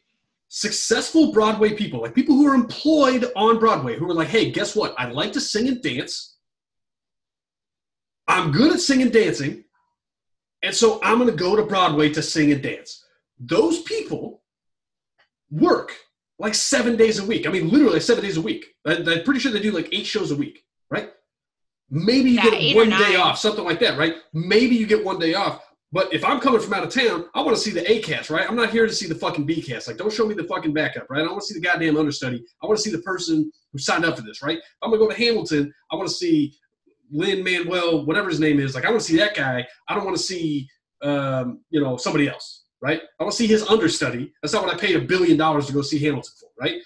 successful 0.56 1.33
Broadway 1.33 1.75
people, 1.75 2.01
like 2.01 2.15
people 2.15 2.37
who 2.37 2.47
are 2.47 2.55
employed 2.55 3.27
on 3.35 3.59
Broadway, 3.59 3.97
who 3.97 4.09
are 4.09 4.15
like, 4.15 4.29
hey, 4.29 4.53
guess 4.53 4.77
what? 4.77 4.95
I 4.97 5.11
like 5.11 5.33
to 5.33 5.41
sing 5.41 5.67
and 5.67 5.83
dance. 5.83 6.37
I'm 8.29 8.53
good 8.53 8.73
at 8.73 8.79
singing 8.79 9.06
and 9.06 9.12
dancing, 9.12 9.65
and 10.62 10.73
so 10.73 11.01
I'm 11.03 11.19
going 11.19 11.29
to 11.29 11.37
go 11.37 11.56
to 11.56 11.65
Broadway 11.65 12.09
to 12.11 12.23
sing 12.23 12.53
and 12.53 12.62
dance. 12.62 13.05
Those 13.37 13.83
people 13.83 14.43
work 15.51 15.91
like 16.39 16.55
seven 16.55 16.97
days 16.97 17.19
a 17.19 17.27
week. 17.27 17.49
I 17.49 17.50
mean, 17.50 17.69
literally 17.69 17.99
seven 17.99 18.23
days 18.23 18.37
a 18.37 18.40
week. 18.40 18.64
I, 18.87 18.95
I'm 18.95 19.25
pretty 19.25 19.40
sure 19.40 19.50
they 19.50 19.61
do 19.61 19.73
like 19.73 19.88
eight 19.90 20.07
shows 20.07 20.31
a 20.31 20.37
week, 20.37 20.64
right? 20.88 21.11
Maybe 21.90 22.31
you 22.31 22.37
Yeah, 22.37 22.50
get 22.50 22.76
one 22.76 22.90
day 22.90 23.17
off, 23.17 23.38
something 23.38 23.64
like 23.64 23.81
that, 23.81 23.99
right? 23.99 24.14
Maybe 24.33 24.76
you 24.76 24.87
get 24.87 25.05
one 25.05 25.19
day 25.19 25.35
off. 25.35 25.62
But 25.95 26.13
if 26.13 26.25
I'm 26.25 26.41
coming 26.41 26.61
from 26.61 26.75
out 26.75 26.83
of 26.83 26.93
town, 26.93 27.27
I 27.35 27.41
want 27.41 27.57
to 27.57 27.63
see 27.63 27.71
the 27.71 27.89
A 27.89 28.03
cast, 28.03 28.29
right? 28.29 28.51
I'm 28.51 28.57
not 28.57 28.71
here 28.71 28.85
to 28.85 28.93
see 28.93 29.07
the 29.07 29.15
fucking 29.15 29.47
B 29.47 29.63
cast. 29.63 29.87
Like, 29.87 29.97
don't 29.97 30.13
show 30.13 30.27
me 30.27 30.35
the 30.35 30.43
fucking 30.43 30.73
backup, 30.73 31.09
right? 31.09 31.23
I 31.23 31.29
want 31.29 31.43
to 31.43 31.47
see 31.47 31.55
the 31.55 31.61
goddamn 31.61 31.97
understudy. 31.97 32.45
I 32.61 32.67
want 32.67 32.79
to 32.79 32.83
see 32.83 32.91
the 32.91 33.03
person 33.03 33.49
who 33.73 33.79
signed 33.79 34.05
up 34.05 34.17
for 34.17 34.23
this, 34.23 34.43
right? 34.43 34.59
If 34.59 34.65
I'm 34.83 34.91
gonna 34.91 34.99
go 34.99 35.09
to 35.09 35.17
Hamilton. 35.17 35.73
I 35.93 35.95
want 35.95 36.09
to 36.09 36.15
see 36.15 36.53
Lin-Manuel, 37.13 38.07
whatever 38.07 38.29
his 38.29 38.41
name 38.41 38.59
is. 38.59 38.75
Like, 38.75 38.85
I 38.85 38.91
want 38.91 39.03
to 39.03 39.07
see 39.07 39.17
that 39.19 39.37
guy. 39.37 39.65
I 39.87 39.95
don't 39.95 40.05
want 40.05 40.17
to 40.17 40.23
see, 40.23 40.69
um, 41.03 41.61
you 41.71 41.81
know, 41.81 41.97
somebody 41.97 42.29
else, 42.29 42.65
right? 42.83 43.01
I 43.21 43.23
want 43.23 43.31
to 43.31 43.39
see 43.39 43.47
his 43.47 43.63
understudy. 43.63 44.33
That's 44.43 44.53
not 44.53 44.65
what 44.65 44.75
I 44.75 44.77
paid 44.77 44.97
a 44.97 45.01
billion 45.01 45.37
dollars 45.37 45.67
to 45.67 45.73
go 45.73 45.83
see 45.83 46.01
Hamilton 46.01 46.33
for, 46.41 46.51
right? 46.61 46.83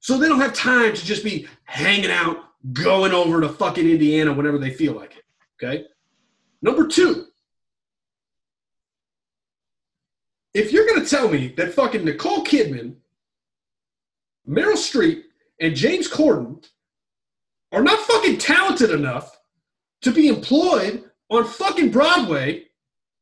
So 0.00 0.16
they 0.16 0.28
don't 0.28 0.40
have 0.40 0.54
time 0.54 0.94
to 0.94 1.04
just 1.04 1.24
be 1.24 1.46
hanging 1.64 2.10
out, 2.10 2.38
going 2.72 3.12
over 3.12 3.42
to 3.42 3.50
fucking 3.50 3.86
Indiana 3.86 4.32
whenever 4.32 4.56
they 4.56 4.70
feel 4.70 4.94
like 4.94 5.14
it. 5.14 5.24
Okay. 5.62 5.84
Number 6.62 6.86
two, 6.86 7.26
if 10.54 10.72
you're 10.72 10.86
going 10.86 11.02
to 11.02 11.08
tell 11.08 11.28
me 11.28 11.48
that 11.56 11.74
fucking 11.74 12.04
Nicole 12.04 12.44
Kidman, 12.44 12.94
Meryl 14.48 14.74
Streep, 14.74 15.24
and 15.60 15.74
James 15.76 16.08
Corden 16.08 16.64
are 17.72 17.82
not 17.82 17.98
fucking 18.00 18.38
talented 18.38 18.90
enough 18.90 19.40
to 20.02 20.10
be 20.10 20.28
employed 20.28 21.04
on 21.30 21.44
fucking 21.44 21.90
Broadway, 21.90 22.64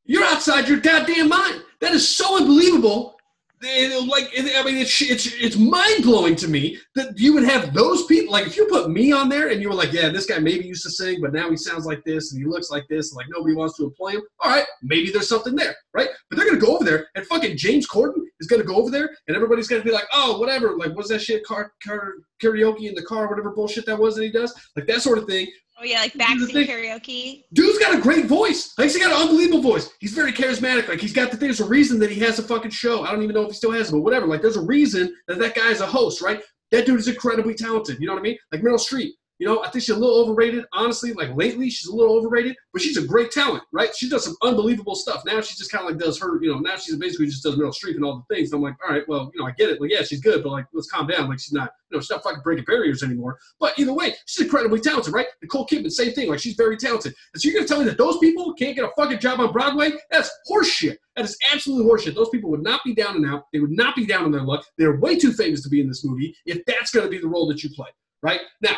you're 0.05 0.25
outside 0.25 0.69
your 0.69 0.81
goddamn 0.81 1.29
mind. 1.29 1.63
That 1.81 1.93
is 1.93 2.09
so 2.09 2.37
unbelievable. 2.39 3.20
Eh, 3.63 4.01
Like, 4.07 4.31
I 4.39 4.63
mean, 4.65 4.77
it's 4.79 5.01
it's 5.03 5.27
it's 5.35 5.57
mind 5.57 6.03
blowing 6.03 6.35
to 6.37 6.49
me 6.49 6.79
that 6.95 7.19
you 7.19 7.35
would 7.35 7.45
have 7.45 7.75
those 7.75 8.07
people. 8.07 8.33
Like, 8.33 8.47
if 8.47 8.57
you 8.57 8.65
put 8.67 8.91
me 8.91 9.13
on 9.13 9.29
there 9.29 9.49
and 9.49 9.61
you 9.61 9.69
were 9.69 9.75
like, 9.75 9.93
"Yeah, 9.93 10.09
this 10.09 10.25
guy 10.25 10.39
maybe 10.39 10.65
used 10.67 10.83
to 10.85 10.91
sing, 10.91 11.21
but 11.21 11.35
now 11.35 11.51
he 11.51 11.57
sounds 11.59 11.85
like 11.85 12.03
this 12.05 12.33
and 12.33 12.41
he 12.41 12.49
looks 12.49 12.71
like 12.71 12.87
this, 12.89 13.11
and 13.11 13.17
like 13.17 13.27
nobody 13.29 13.55
wants 13.55 13.77
to 13.77 13.85
employ 13.85 14.13
him." 14.13 14.23
All 14.41 14.51
right, 14.51 14.65
maybe 14.83 15.11
there's 15.11 15.29
something 15.29 15.55
there, 15.55 15.77
right? 15.93 16.09
But 16.31 16.37
they're 16.39 16.47
gonna 16.49 16.59
go 16.59 16.75
over 16.75 16.85
there 16.85 17.09
and 17.15 17.27
fucking 17.27 17.59
James 17.59 17.87
Corden 17.87 18.23
is 18.41 18.47
gonna 18.47 18.65
go 18.65 18.77
over 18.77 18.91
there 18.91 19.11
and 19.29 19.37
everybody's 19.37 19.69
gonna 19.69 19.85
be 19.85 19.93
like, 19.93 20.09
"Oh, 20.13 20.39
whatever." 20.39 20.77
Like, 20.79 20.95
what's 20.97 21.11
that 21.11 21.21
shit? 21.21 21.45
Car, 21.45 21.73
car 21.87 22.15
karaoke 22.43 22.89
in 22.89 22.95
the 22.95 23.03
car, 23.03 23.29
whatever 23.29 23.51
bullshit 23.51 23.85
that 23.85 23.99
was 23.99 24.15
that 24.17 24.25
he 24.25 24.33
does, 24.33 24.55
like 24.75 24.87
that 24.87 25.03
sort 25.03 25.19
of 25.19 25.27
thing. 25.27 25.47
Oh 25.81 25.85
yeah, 25.85 26.01
like 26.01 26.13
backseat 26.13 26.67
karaoke. 26.67 27.45
Dude's 27.55 27.79
got 27.79 27.95
a 27.95 28.01
great 28.01 28.27
voice. 28.27 28.75
Like 28.77 28.91
he's 28.91 28.99
got 28.99 29.13
an 29.13 29.23
unbelievable 29.23 29.63
voice. 29.63 29.89
He's 29.99 30.13
very 30.13 30.31
charismatic. 30.31 30.89
Like 30.89 31.01
he's 31.01 31.15
got 31.15 31.31
the 31.31 31.39
there's 31.39 31.61
a 31.61 31.65
reason 31.65 31.99
that 32.01 32.11
he 32.11 32.21
has 32.21 32.39
a 32.39 32.43
fucking 32.43 32.71
show. 32.71 33.03
I 33.03 33.13
don't 33.13 33.23
even 33.23 33.35
know 33.35 33.43
if 33.43 33.49
he 33.49 33.55
still 33.55 33.73
has 33.73 33.89
it, 33.89 33.93
but 33.93 34.01
whatever. 34.01 34.27
Like 34.27 34.43
there's 34.43 34.59
a 34.59 34.65
reason 34.65 35.15
that 35.27 35.39
that 35.39 35.55
guy 35.55 35.71
is 35.71 35.81
a 35.81 35.87
host, 35.87 36.21
right? 36.21 36.43
That 36.71 36.85
dude 36.85 37.01
is 37.01 37.09
incredibly 37.09 37.55
talented. 37.55 37.99
You 37.99 38.07
know 38.07 38.13
what 38.13 38.21
I 38.21 38.23
mean? 38.23 38.37
Like 38.53 38.61
Meryl 38.61 38.75
Streep. 38.75 39.09
You 39.41 39.47
know, 39.47 39.63
I 39.65 39.71
think 39.71 39.83
she's 39.83 39.97
a 39.97 39.99
little 39.99 40.21
overrated. 40.21 40.67
Honestly, 40.75 41.15
like 41.15 41.35
lately, 41.35 41.71
she's 41.71 41.89
a 41.89 41.97
little 41.97 42.15
overrated, 42.15 42.57
but 42.75 42.83
she's 42.83 42.99
a 42.99 43.07
great 43.07 43.31
talent, 43.31 43.65
right? 43.73 43.89
She 43.97 44.07
does 44.07 44.23
some 44.25 44.37
unbelievable 44.43 44.95
stuff. 44.95 45.25
Now 45.25 45.41
she 45.41 45.57
just 45.57 45.73
kind 45.73 45.83
of 45.83 45.91
like 45.91 45.99
does 45.99 46.21
her, 46.21 46.39
you 46.43 46.53
know, 46.53 46.59
now 46.59 46.77
she's 46.77 46.97
basically 46.97 47.25
just 47.25 47.43
does 47.43 47.57
Meryl 47.57 47.73
Streep 47.73 47.95
and 47.95 48.05
all 48.05 48.23
the 48.29 48.35
things. 48.35 48.53
And 48.53 48.59
I'm 48.59 48.63
like, 48.63 48.77
all 48.87 48.95
right, 48.95 49.09
well, 49.09 49.31
you 49.33 49.41
know, 49.41 49.49
I 49.49 49.53
get 49.53 49.71
it. 49.71 49.81
Like, 49.81 49.91
yeah, 49.91 50.03
she's 50.03 50.21
good, 50.21 50.43
but 50.43 50.51
like, 50.53 50.67
let's 50.75 50.91
calm 50.91 51.07
down. 51.07 51.31
Like, 51.31 51.41
she's 51.41 51.55
not, 51.55 51.71
you 51.91 51.97
know, 51.97 52.03
she's 52.03 52.11
not 52.11 52.23
fucking 52.23 52.43
breaking 52.43 52.67
barriers 52.67 53.03
anymore. 53.03 53.39
But 53.59 53.79
either 53.79 53.95
way, 53.95 54.15
she's 54.27 54.45
incredibly 54.45 54.79
talented, 54.79 55.15
right? 55.15 55.29
Nicole 55.41 55.67
Kidman, 55.67 55.91
same 55.91 56.13
thing. 56.13 56.29
Like, 56.29 56.41
she's 56.41 56.55
very 56.55 56.77
talented. 56.77 57.15
And 57.33 57.41
so 57.41 57.49
you're 57.49 57.59
gonna 57.59 57.67
tell 57.67 57.79
me 57.79 57.87
that 57.87 57.97
those 57.97 58.19
people 58.19 58.53
can't 58.53 58.77
get 58.77 58.85
a 58.85 58.91
fucking 58.95 59.21
job 59.21 59.41
on 59.41 59.55
Broadway? 59.55 59.93
That's 60.11 60.31
horseshit. 60.51 60.99
That 61.17 61.25
is 61.25 61.39
absolutely 61.51 61.91
horseshit. 61.91 62.15
Those 62.15 62.29
people 62.29 62.51
would 62.51 62.63
not 62.63 62.83
be 62.85 62.95
down 62.95 63.17
and 63.17 63.27
out. 63.27 63.47
They 63.55 63.61
would 63.61 63.71
not 63.71 63.97
be 63.97 64.05
down 64.05 64.25
on 64.25 64.33
their 64.33 64.43
luck. 64.43 64.67
They're 64.77 65.01
way 65.01 65.19
too 65.19 65.33
famous 65.33 65.63
to 65.63 65.71
be 65.71 65.81
in 65.81 65.89
this 65.89 66.05
movie 66.05 66.37
if 66.45 66.63
that's 66.67 66.91
gonna 66.91 67.09
be 67.09 67.19
the 67.19 67.27
role 67.27 67.49
that 67.49 67.65
you 67.65 67.71
play, 67.71 67.89
right? 68.23 68.43
Now, 68.61 68.77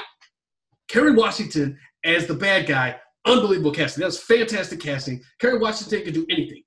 Kerry 0.93 1.15
Washington 1.15 1.79
as 2.05 2.27
the 2.27 2.35
bad 2.35 2.67
guy, 2.67 3.01
unbelievable 3.25 3.73
casting. 3.73 4.03
That's 4.03 4.19
fantastic 4.19 4.79
casting. 4.79 5.23
Kerry 5.41 5.59
Washington 5.59 6.03
can 6.05 6.13
do 6.13 6.27
anything, 6.29 6.63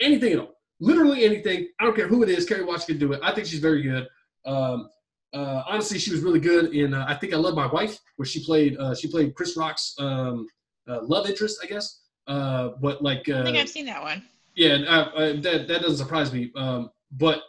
anything 0.00 0.32
at 0.32 0.38
all, 0.38 0.54
literally 0.80 1.26
anything. 1.26 1.68
I 1.78 1.84
don't 1.84 1.94
care 1.94 2.08
who 2.08 2.22
it 2.22 2.30
is. 2.30 2.46
Kerry 2.46 2.64
Washington 2.64 2.98
can 2.98 3.08
do 3.08 3.12
it. 3.12 3.20
I 3.22 3.34
think 3.34 3.46
she's 3.46 3.60
very 3.60 3.82
good. 3.82 4.08
Um, 4.46 4.88
uh, 5.34 5.62
honestly, 5.68 5.98
she 5.98 6.10
was 6.10 6.22
really 6.22 6.40
good 6.40 6.74
in. 6.74 6.94
Uh, 6.94 7.04
I 7.06 7.14
think 7.16 7.34
I 7.34 7.36
love 7.36 7.54
my 7.54 7.66
wife, 7.66 7.98
where 8.16 8.24
she 8.24 8.42
played. 8.42 8.78
Uh, 8.78 8.94
she 8.94 9.08
played 9.08 9.34
Chris 9.34 9.58
Rock's 9.58 9.94
um, 9.98 10.46
uh, 10.88 11.02
love 11.02 11.28
interest, 11.28 11.60
I 11.62 11.66
guess. 11.66 12.00
Uh, 12.26 12.70
but 12.80 13.02
like, 13.02 13.28
I 13.28 13.44
think 13.44 13.58
I've 13.58 13.68
seen 13.68 13.84
that 13.86 14.02
one. 14.02 14.22
Yeah, 14.54 14.78
that 14.78 15.42
that 15.68 15.82
doesn't 15.82 15.98
surprise 15.98 16.32
me. 16.32 16.50
Um, 16.56 16.90
but 17.12 17.42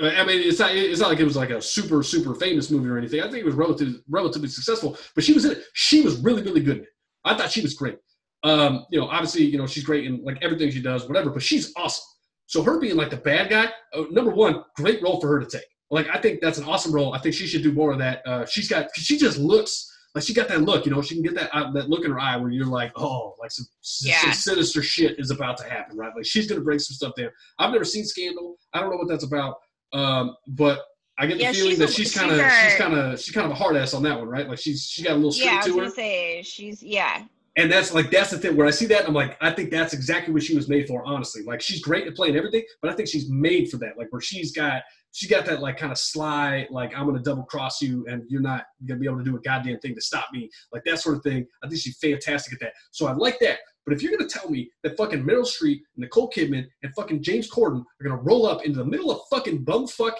I 0.00 0.24
mean, 0.24 0.40
it's 0.40 0.60
not, 0.60 0.74
it's 0.74 1.00
not 1.00 1.10
like 1.10 1.18
it 1.18 1.24
was 1.24 1.36
like 1.36 1.50
a 1.50 1.60
super, 1.60 2.02
super 2.04 2.34
famous 2.34 2.70
movie 2.70 2.88
or 2.88 2.98
anything. 2.98 3.20
I 3.20 3.24
think 3.24 3.38
it 3.38 3.44
was 3.44 3.54
relatively, 3.54 4.00
relatively 4.08 4.48
successful, 4.48 4.96
but 5.14 5.24
she 5.24 5.32
was 5.32 5.44
in 5.44 5.52
it. 5.52 5.64
She 5.74 6.02
was 6.02 6.18
really, 6.20 6.42
really 6.42 6.60
good. 6.60 6.86
I 7.24 7.36
thought 7.36 7.50
she 7.50 7.62
was 7.62 7.74
great. 7.74 7.98
Um, 8.44 8.86
you 8.90 9.00
know, 9.00 9.08
obviously, 9.08 9.42
you 9.42 9.58
know, 9.58 9.66
she's 9.66 9.82
great 9.82 10.04
in 10.04 10.22
like 10.22 10.38
everything 10.40 10.70
she 10.70 10.80
does, 10.80 11.08
whatever, 11.08 11.30
but 11.30 11.42
she's 11.42 11.72
awesome. 11.76 12.04
So 12.46 12.62
her 12.62 12.78
being 12.78 12.96
like 12.96 13.10
the 13.10 13.16
bad 13.16 13.50
guy, 13.50 13.72
uh, 13.92 14.04
number 14.10 14.30
one, 14.30 14.62
great 14.76 15.02
role 15.02 15.20
for 15.20 15.28
her 15.28 15.40
to 15.40 15.46
take. 15.46 15.66
Like, 15.90 16.06
I 16.14 16.20
think 16.20 16.40
that's 16.40 16.58
an 16.58 16.64
awesome 16.64 16.92
role. 16.92 17.14
I 17.14 17.18
think 17.18 17.34
she 17.34 17.46
should 17.46 17.62
do 17.62 17.72
more 17.72 17.92
of 17.92 17.98
that. 17.98 18.22
Uh, 18.26 18.46
she's 18.46 18.68
got, 18.68 18.94
she 18.94 19.18
just 19.18 19.38
looks 19.38 19.90
like 20.14 20.24
she 20.24 20.32
got 20.32 20.48
that 20.48 20.62
look, 20.62 20.86
you 20.86 20.92
know, 20.92 21.02
she 21.02 21.14
can 21.14 21.24
get 21.24 21.34
that, 21.34 21.50
uh, 21.54 21.70
that 21.72 21.88
look 21.88 22.04
in 22.04 22.10
her 22.10 22.20
eye 22.20 22.36
where 22.36 22.50
you're 22.50 22.66
like, 22.66 22.92
oh, 22.96 23.34
like 23.40 23.50
some, 23.50 23.66
yeah. 24.02 24.20
some 24.20 24.32
sinister 24.32 24.82
shit 24.82 25.18
is 25.18 25.30
about 25.30 25.56
to 25.58 25.64
happen, 25.64 25.96
right? 25.96 26.12
Like 26.14 26.24
she's 26.24 26.46
going 26.46 26.60
to 26.60 26.64
bring 26.64 26.78
some 26.78 26.94
stuff 26.94 27.12
there. 27.16 27.32
I've 27.58 27.72
never 27.72 27.84
seen 27.84 28.04
Scandal. 28.04 28.56
I 28.72 28.80
don't 28.80 28.90
know 28.90 28.96
what 28.96 29.08
that's 29.08 29.24
about. 29.24 29.56
Um, 29.92 30.36
but 30.46 30.80
I 31.18 31.26
get 31.26 31.38
the 31.38 31.44
yeah, 31.44 31.52
feeling 31.52 31.70
she's 31.70 31.78
that 31.78 31.90
she's 31.90 32.14
kind 32.14 32.30
of 32.30 32.38
she's 32.38 32.74
kind 32.76 32.94
of 32.94 33.20
she's 33.20 33.34
kind 33.34 33.44
of 33.46 33.52
a 33.52 33.54
hard 33.54 33.76
ass 33.76 33.92
on 33.92 34.02
that 34.04 34.18
one, 34.18 34.28
right? 34.28 34.48
Like 34.48 34.58
she's 34.58 34.84
she 34.84 35.02
got 35.02 35.12
a 35.12 35.16
little 35.16 35.32
street 35.32 35.46
yeah, 35.46 35.60
to 35.62 35.78
her. 35.78 35.84
Yeah, 35.84 35.90
say 35.90 36.42
she's 36.42 36.82
yeah. 36.82 37.24
And 37.56 37.72
that's 37.72 37.92
like 37.92 38.12
that's 38.12 38.30
the 38.30 38.38
thing 38.38 38.56
where 38.56 38.68
I 38.68 38.70
see 38.70 38.86
that 38.86 39.08
I'm 39.08 39.14
like 39.14 39.36
I 39.40 39.50
think 39.50 39.70
that's 39.70 39.92
exactly 39.92 40.32
what 40.32 40.44
she 40.44 40.54
was 40.54 40.68
made 40.68 40.86
for. 40.86 41.02
Honestly, 41.04 41.42
like 41.42 41.60
she's 41.60 41.82
great 41.82 42.06
at 42.06 42.14
playing 42.14 42.36
everything, 42.36 42.62
but 42.80 42.92
I 42.92 42.94
think 42.94 43.08
she's 43.08 43.28
made 43.28 43.68
for 43.68 43.78
that. 43.78 43.98
Like 43.98 44.12
where 44.12 44.20
she's 44.20 44.52
got 44.52 44.82
she 45.10 45.26
got 45.26 45.44
that 45.46 45.60
like 45.60 45.76
kind 45.76 45.90
of 45.90 45.98
sly 45.98 46.68
like 46.70 46.96
I'm 46.96 47.06
gonna 47.06 47.18
double 47.18 47.42
cross 47.42 47.82
you 47.82 48.06
and 48.08 48.22
you're 48.28 48.40
not 48.40 48.66
gonna 48.86 49.00
be 49.00 49.06
able 49.06 49.18
to 49.18 49.24
do 49.24 49.34
a 49.34 49.40
goddamn 49.40 49.80
thing 49.80 49.96
to 49.96 50.00
stop 50.00 50.26
me, 50.32 50.48
like 50.72 50.84
that 50.84 51.00
sort 51.00 51.16
of 51.16 51.24
thing. 51.24 51.46
I 51.64 51.68
think 51.68 51.80
she's 51.80 51.98
fantastic 51.98 52.52
at 52.52 52.60
that. 52.60 52.74
So 52.92 53.08
I 53.08 53.12
like 53.12 53.40
that. 53.40 53.58
But 53.88 53.96
if 53.96 54.02
you're 54.02 54.10
to 54.28 54.38
tell 54.38 54.50
me 54.50 54.70
that 54.82 54.98
fucking 54.98 55.24
Meryl 55.24 55.48
Streep, 55.48 55.80
Nicole 55.96 56.30
Kidman, 56.30 56.68
and 56.82 56.94
fucking 56.94 57.22
James 57.22 57.50
Corden 57.50 57.80
are 57.80 58.04
to 58.18 58.22
roll 58.22 58.46
up 58.46 58.66
into 58.66 58.80
the 58.80 58.84
middle 58.84 59.10
of 59.10 59.22
fucking 59.30 59.64
bumfuck 59.64 60.12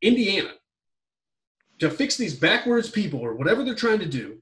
Indiana 0.00 0.52
to 1.80 1.90
fix 1.90 2.16
these 2.16 2.38
backwards 2.38 2.88
people 2.88 3.18
or 3.18 3.34
whatever 3.34 3.64
they're 3.64 3.74
trying 3.74 3.98
to 3.98 4.06
do, 4.06 4.40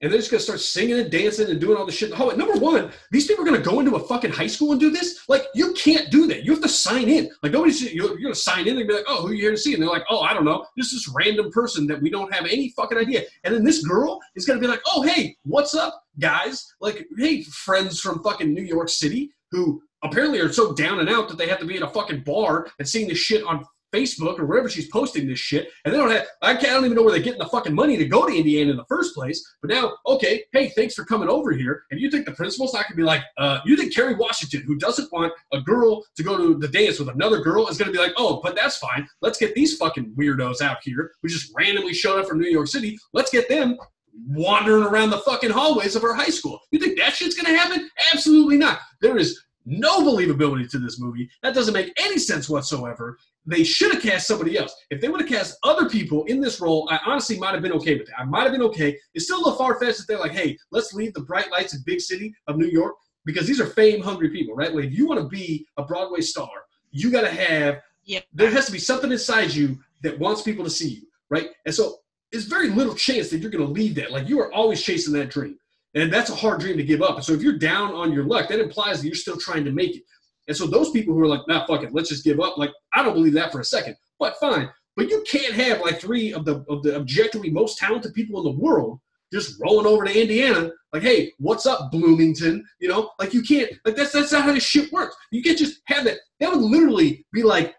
and 0.00 0.10
they're 0.10 0.18
just 0.18 0.30
gonna 0.30 0.40
start 0.40 0.60
singing 0.60 0.98
and 0.98 1.10
dancing 1.10 1.50
and 1.50 1.60
doing 1.60 1.76
all 1.76 1.84
this 1.84 1.96
shit. 1.96 2.12
At 2.12 2.38
number 2.38 2.58
one, 2.58 2.90
these 3.10 3.26
people 3.26 3.42
are 3.42 3.46
gonna 3.46 3.62
go 3.62 3.80
into 3.80 3.96
a 3.96 4.00
fucking 4.06 4.30
high 4.30 4.46
school 4.46 4.72
and 4.72 4.80
do 4.80 4.90
this. 4.90 5.24
Like, 5.28 5.46
you 5.54 5.72
can't 5.72 6.10
do 6.10 6.26
that. 6.28 6.44
You 6.44 6.52
have 6.52 6.62
to 6.62 6.68
sign 6.68 7.08
in. 7.08 7.30
Like, 7.42 7.52
nobody's 7.52 7.82
you're, 7.92 8.18
you're 8.18 8.28
gonna 8.28 8.34
sign 8.34 8.68
in 8.68 8.78
and 8.78 8.86
be 8.86 8.94
like, 8.94 9.04
oh, 9.08 9.22
who 9.22 9.28
are 9.28 9.34
you 9.34 9.42
here 9.42 9.50
to 9.50 9.56
see? 9.56 9.74
And 9.74 9.82
they're 9.82 9.90
like, 9.90 10.04
oh, 10.08 10.20
I 10.20 10.32
don't 10.34 10.44
know. 10.44 10.66
This 10.76 10.92
is 10.92 11.08
random 11.08 11.50
person 11.50 11.86
that 11.88 12.00
we 12.00 12.10
don't 12.10 12.32
have 12.32 12.46
any 12.46 12.70
fucking 12.70 12.98
idea. 12.98 13.22
And 13.44 13.54
then 13.54 13.64
this 13.64 13.84
girl 13.84 14.20
is 14.36 14.46
gonna 14.46 14.60
be 14.60 14.66
like, 14.66 14.82
oh, 14.86 15.02
hey, 15.02 15.36
what's 15.42 15.74
up, 15.74 16.04
guys? 16.18 16.74
Like, 16.80 17.06
hey, 17.18 17.42
friends 17.42 18.00
from 18.00 18.22
fucking 18.22 18.52
New 18.52 18.62
York 18.62 18.88
City 18.88 19.30
who 19.50 19.82
apparently 20.02 20.38
are 20.38 20.52
so 20.52 20.74
down 20.74 21.00
and 21.00 21.08
out 21.08 21.28
that 21.28 21.38
they 21.38 21.48
have 21.48 21.58
to 21.58 21.66
be 21.66 21.76
in 21.76 21.82
a 21.82 21.90
fucking 21.90 22.22
bar 22.22 22.68
and 22.78 22.88
seeing 22.88 23.08
this 23.08 23.18
shit 23.18 23.42
on 23.44 23.64
Facebook 23.92 24.38
or 24.38 24.46
wherever 24.46 24.68
she's 24.68 24.88
posting 24.88 25.26
this 25.26 25.38
shit, 25.38 25.68
and 25.84 25.92
they 25.92 25.98
don't 25.98 26.10
have 26.10 26.26
I, 26.42 26.54
can't, 26.54 26.66
I 26.66 26.74
don't 26.74 26.84
even 26.84 26.96
know 26.96 27.02
where 27.02 27.12
they're 27.12 27.22
getting 27.22 27.40
the 27.40 27.46
fucking 27.46 27.74
money 27.74 27.96
to 27.96 28.06
go 28.06 28.26
to 28.26 28.34
Indiana 28.34 28.70
in 28.70 28.76
the 28.76 28.84
first 28.84 29.14
place. 29.14 29.44
But 29.62 29.70
now, 29.70 29.96
okay, 30.06 30.44
hey, 30.52 30.68
thanks 30.70 30.94
for 30.94 31.04
coming 31.04 31.28
over 31.28 31.52
here. 31.52 31.84
And 31.90 32.00
you 32.00 32.10
think 32.10 32.26
the 32.26 32.32
principal's 32.32 32.74
not 32.74 32.84
gonna 32.84 32.96
be 32.96 33.02
like, 33.02 33.22
uh, 33.38 33.60
you 33.64 33.76
think 33.76 33.94
Kerry 33.94 34.14
Washington, 34.14 34.62
who 34.66 34.76
doesn't 34.76 35.12
want 35.12 35.32
a 35.52 35.60
girl 35.60 36.04
to 36.16 36.22
go 36.22 36.36
to 36.36 36.58
the 36.58 36.68
dance 36.68 36.98
with 36.98 37.08
another 37.08 37.40
girl, 37.40 37.68
is 37.68 37.78
gonna 37.78 37.92
be 37.92 37.98
like, 37.98 38.14
oh, 38.16 38.40
but 38.42 38.56
that's 38.56 38.78
fine. 38.78 39.06
Let's 39.22 39.38
get 39.38 39.54
these 39.54 39.76
fucking 39.76 40.14
weirdos 40.18 40.60
out 40.60 40.78
here 40.82 41.12
who 41.22 41.28
just 41.28 41.52
randomly 41.56 41.94
showed 41.94 42.20
up 42.20 42.28
from 42.28 42.38
New 42.38 42.48
York 42.48 42.68
City. 42.68 42.98
Let's 43.12 43.30
get 43.30 43.48
them 43.48 43.76
wandering 44.26 44.84
around 44.84 45.10
the 45.10 45.18
fucking 45.18 45.50
hallways 45.50 45.96
of 45.96 46.04
our 46.04 46.14
high 46.14 46.30
school. 46.30 46.60
You 46.70 46.78
think 46.78 46.98
that 46.98 47.14
shit's 47.14 47.36
gonna 47.36 47.56
happen? 47.56 47.88
Absolutely 48.12 48.56
not. 48.56 48.80
There 49.00 49.16
is 49.16 49.40
no 49.68 50.00
believability 50.00 50.68
to 50.70 50.78
this 50.78 50.98
movie. 50.98 51.28
That 51.42 51.54
doesn't 51.54 51.74
make 51.74 51.92
any 51.98 52.18
sense 52.18 52.48
whatsoever. 52.48 53.18
They 53.44 53.64
should 53.64 53.92
have 53.92 54.02
cast 54.02 54.26
somebody 54.26 54.56
else. 54.56 54.74
If 54.90 55.00
they 55.00 55.08
would 55.08 55.20
have 55.20 55.28
cast 55.28 55.58
other 55.62 55.88
people 55.88 56.24
in 56.24 56.40
this 56.40 56.60
role, 56.60 56.88
I 56.90 56.98
honestly 57.06 57.38
might 57.38 57.52
have 57.52 57.62
been 57.62 57.72
okay 57.72 57.98
with 57.98 58.08
it. 58.08 58.14
I 58.18 58.24
might 58.24 58.44
have 58.44 58.52
been 58.52 58.62
okay. 58.62 58.98
It's 59.14 59.26
still 59.26 59.38
a 59.38 59.42
little 59.44 59.56
far 59.56 59.78
fetched 59.78 59.98
that 59.98 60.06
they're 60.08 60.18
like, 60.18 60.32
hey, 60.32 60.56
let's 60.70 60.94
leave 60.94 61.12
the 61.12 61.20
bright 61.20 61.50
lights 61.50 61.74
and 61.74 61.84
big 61.84 62.00
city 62.00 62.34
of 62.46 62.56
New 62.56 62.66
York 62.66 62.94
because 63.26 63.46
these 63.46 63.60
are 63.60 63.66
fame 63.66 64.00
hungry 64.00 64.30
people, 64.30 64.54
right? 64.54 64.74
Like, 64.74 64.86
if 64.86 64.92
you 64.92 65.06
want 65.06 65.20
to 65.20 65.28
be 65.28 65.66
a 65.76 65.84
Broadway 65.84 66.22
star, 66.22 66.48
you 66.90 67.10
got 67.10 67.22
to 67.22 67.30
have, 67.30 67.80
yep. 68.04 68.24
there 68.32 68.50
has 68.50 68.66
to 68.66 68.72
be 68.72 68.78
something 68.78 69.12
inside 69.12 69.52
you 69.52 69.78
that 70.02 70.18
wants 70.18 70.42
people 70.42 70.64
to 70.64 70.70
see 70.70 70.88
you, 70.88 71.02
right? 71.28 71.48
And 71.66 71.74
so, 71.74 71.98
it's 72.32 72.44
very 72.44 72.68
little 72.68 72.94
chance 72.94 73.30
that 73.30 73.38
you're 73.38 73.50
going 73.50 73.66
to 73.66 73.72
leave 73.72 73.94
that. 73.94 74.12
Like, 74.12 74.28
you 74.28 74.40
are 74.40 74.52
always 74.52 74.82
chasing 74.82 75.14
that 75.14 75.30
dream. 75.30 75.58
And 75.94 76.12
that's 76.12 76.30
a 76.30 76.34
hard 76.34 76.60
dream 76.60 76.76
to 76.76 76.82
give 76.82 77.02
up. 77.02 77.16
And 77.16 77.24
so 77.24 77.32
if 77.32 77.42
you're 77.42 77.58
down 77.58 77.94
on 77.94 78.12
your 78.12 78.24
luck, 78.24 78.48
that 78.48 78.60
implies 78.60 79.00
that 79.00 79.06
you're 79.06 79.14
still 79.14 79.38
trying 79.38 79.64
to 79.64 79.72
make 79.72 79.96
it. 79.96 80.02
And 80.46 80.56
so 80.56 80.66
those 80.66 80.90
people 80.90 81.14
who 81.14 81.20
are 81.20 81.26
like, 81.26 81.46
nah, 81.48 81.66
fuck 81.66 81.82
it, 81.82 81.92
let's 81.92 82.08
just 82.08 82.24
give 82.24 82.40
up. 82.40 82.58
Like, 82.58 82.70
I 82.94 83.02
don't 83.02 83.14
believe 83.14 83.34
that 83.34 83.52
for 83.52 83.60
a 83.60 83.64
second. 83.64 83.96
But 84.18 84.36
fine. 84.40 84.70
But 84.96 85.08
you 85.08 85.24
can't 85.30 85.54
have 85.54 85.80
like 85.80 86.00
three 86.00 86.32
of 86.32 86.44
the 86.44 86.64
of 86.68 86.82
the 86.82 86.96
objectively 86.96 87.50
most 87.50 87.78
talented 87.78 88.14
people 88.14 88.38
in 88.40 88.44
the 88.44 88.60
world 88.60 89.00
just 89.32 89.60
rolling 89.60 89.86
over 89.86 90.04
to 90.04 90.20
Indiana, 90.20 90.70
like, 90.92 91.02
hey, 91.02 91.32
what's 91.38 91.66
up, 91.66 91.90
Bloomington? 91.92 92.64
You 92.80 92.88
know, 92.88 93.10
like 93.18 93.34
you 93.34 93.42
can't 93.42 93.70
like 93.84 93.94
that's 93.94 94.12
that's 94.12 94.32
not 94.32 94.42
how 94.42 94.52
this 94.52 94.64
shit 94.64 94.90
works. 94.92 95.14
You 95.30 95.42
can't 95.42 95.58
just 95.58 95.80
have 95.86 96.04
that. 96.04 96.18
That 96.40 96.50
would 96.50 96.62
literally 96.62 97.24
be 97.32 97.42
like 97.42 97.74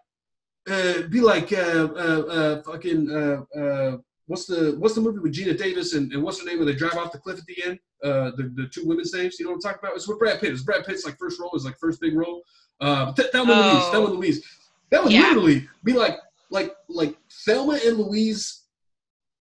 uh, 0.70 1.02
be 1.10 1.20
like 1.20 1.52
uh, 1.52 1.88
uh, 1.96 2.22
uh, 2.30 2.62
fucking 2.62 3.10
uh, 3.10 3.58
uh, 3.58 3.96
what's 4.30 4.46
the 4.46 4.76
what's 4.78 4.94
the 4.94 5.00
movie 5.00 5.18
with 5.18 5.34
Geena 5.34 5.58
Davis 5.58 5.94
and, 5.94 6.12
and 6.12 6.22
what's 6.22 6.38
her 6.40 6.46
name 6.46 6.58
when 6.58 6.66
they 6.68 6.74
drive 6.74 6.96
off 6.96 7.10
the 7.10 7.18
cliff 7.18 7.40
at 7.40 7.46
the 7.46 7.64
end? 7.64 7.80
Uh, 8.02 8.30
the, 8.36 8.52
the 8.54 8.68
two 8.72 8.86
women's 8.86 9.12
names. 9.12 9.40
You 9.40 9.44
know 9.44 9.50
what 9.50 9.56
I'm 9.56 9.72
talking 9.72 9.80
about? 9.82 9.96
It's 9.96 10.06
with 10.06 10.20
Brad 10.20 10.40
Pitt. 10.40 10.52
It's 10.52 10.62
Brad 10.62 10.86
Pitt's 10.86 11.04
like 11.04 11.18
first 11.18 11.40
role, 11.40 11.50
is 11.54 11.64
like 11.64 11.76
first 11.78 12.00
big 12.00 12.14
role. 12.14 12.42
Uh, 12.80 13.12
Th- 13.12 13.28
Thelma 13.32 13.52
oh. 13.52 13.72
Louise. 13.72 13.90
Thelma 13.90 14.08
Louise. 14.08 14.44
That 14.90 15.02
would 15.02 15.12
yeah. 15.12 15.22
literally 15.22 15.68
be 15.82 15.94
like 15.94 16.16
like 16.50 16.72
like 16.88 17.16
Thelma 17.44 17.80
and 17.84 17.98
Louise 17.98 18.62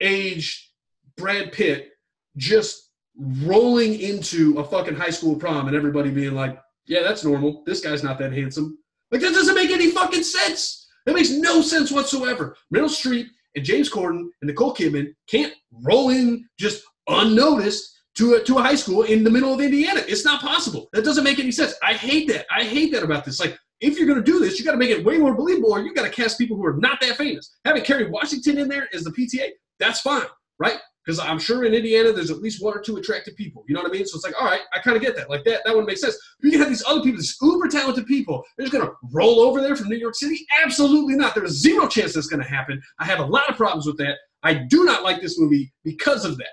age 0.01 0.73
Brad 1.17 1.51
Pitt 1.51 1.91
just 2.35 2.89
rolling 3.15 3.99
into 3.99 4.57
a 4.57 4.63
fucking 4.63 4.95
high 4.95 5.09
school 5.11 5.35
prom 5.35 5.67
and 5.67 5.75
everybody 5.75 6.09
being 6.09 6.33
like, 6.33 6.59
yeah, 6.87 7.03
that's 7.03 7.23
normal. 7.23 7.63
This 7.67 7.81
guy's 7.81 8.03
not 8.03 8.17
that 8.17 8.33
handsome. 8.33 8.79
Like 9.11 9.21
that 9.21 9.33
doesn't 9.33 9.55
make 9.55 9.69
any 9.69 9.91
fucking 9.91 10.23
sense. 10.23 10.87
That 11.05 11.13
makes 11.13 11.29
no 11.29 11.61
sense 11.61 11.91
whatsoever. 11.91 12.55
Meryl 12.73 12.85
Streep 12.85 13.27
and 13.59 13.65
James 13.65 13.91
Corden 13.91 14.29
and 14.41 14.47
Nicole 14.47 14.73
Kidman 14.73 15.13
can't 15.27 15.53
roll 15.83 16.11
in 16.11 16.47
just 16.57 16.81
unnoticed 17.09 17.93
to 18.15 18.35
a, 18.35 18.43
to 18.43 18.57
a 18.57 18.61
high 18.61 18.75
school 18.75 19.03
in 19.03 19.21
the 19.21 19.29
middle 19.29 19.53
of 19.53 19.59
Indiana. 19.59 20.01
It's 20.07 20.23
not 20.23 20.41
possible. 20.41 20.87
That 20.93 21.03
doesn't 21.03 21.25
make 21.25 21.39
any 21.39 21.51
sense. 21.51 21.73
I 21.83 21.93
hate 21.93 22.29
that. 22.29 22.45
I 22.49 22.63
hate 22.63 22.93
that 22.93 23.03
about 23.03 23.25
this. 23.25 23.37
Like, 23.37 23.59
if 23.81 23.97
you're 23.97 24.07
going 24.07 24.23
to 24.23 24.23
do 24.23 24.39
this, 24.39 24.57
you 24.57 24.63
got 24.63 24.71
to 24.71 24.77
make 24.77 24.91
it 24.91 25.03
way 25.03 25.17
more 25.17 25.35
believable, 25.35 25.73
or 25.73 25.81
you 25.81 25.93
got 25.93 26.03
to 26.03 26.09
cast 26.09 26.37
people 26.37 26.55
who 26.55 26.65
are 26.65 26.77
not 26.77 27.01
that 27.01 27.17
famous. 27.17 27.57
Having 27.65 27.83
Kerry 27.83 28.09
Washington 28.09 28.59
in 28.59 28.69
there 28.69 28.87
as 28.93 29.03
the 29.03 29.11
PTA, 29.11 29.49
that's 29.77 29.99
fine, 29.99 30.25
right? 30.57 30.77
Because 31.09 31.25
I'm 31.27 31.39
sure 31.39 31.63
in 31.63 31.73
Indiana 31.73 32.11
there's 32.11 32.29
at 32.29 32.37
least 32.37 32.63
one 32.63 32.77
or 32.77 32.81
two 32.81 32.97
attractive 32.97 33.35
people. 33.35 33.63
You 33.67 33.73
know 33.73 33.81
what 33.81 33.89
I 33.89 33.93
mean? 33.93 34.05
So 34.05 34.15
it's 34.15 34.23
like, 34.23 34.39
all 34.39 34.45
right, 34.45 34.61
I 34.75 34.77
kind 34.77 34.95
of 34.95 35.01
get 35.01 35.15
that. 35.15 35.27
Like 35.27 35.43
that, 35.45 35.61
that 35.65 35.75
would 35.75 35.87
make 35.87 35.97
sense. 35.97 36.15
You 36.43 36.51
can 36.51 36.59
have 36.59 36.69
these 36.69 36.83
other 36.85 37.01
people, 37.01 37.17
these 37.17 37.35
uber 37.41 37.67
talented 37.67 38.05
people. 38.05 38.43
They're 38.55 38.67
just 38.67 38.77
gonna 38.77 38.91
roll 39.11 39.39
over 39.39 39.59
there 39.59 39.75
from 39.75 39.89
New 39.89 39.97
York 39.97 40.13
City? 40.13 40.45
Absolutely 40.63 41.15
not. 41.15 41.33
There's 41.33 41.59
zero 41.59 41.87
chance 41.87 42.13
that's 42.13 42.27
gonna 42.27 42.47
happen. 42.47 42.79
I 42.99 43.05
have 43.05 43.17
a 43.17 43.25
lot 43.25 43.49
of 43.49 43.57
problems 43.57 43.87
with 43.87 43.97
that. 43.97 44.17
I 44.43 44.53
do 44.53 44.85
not 44.85 45.01
like 45.01 45.19
this 45.19 45.39
movie 45.39 45.73
because 45.83 46.25
of 46.25 46.37
that. 46.37 46.49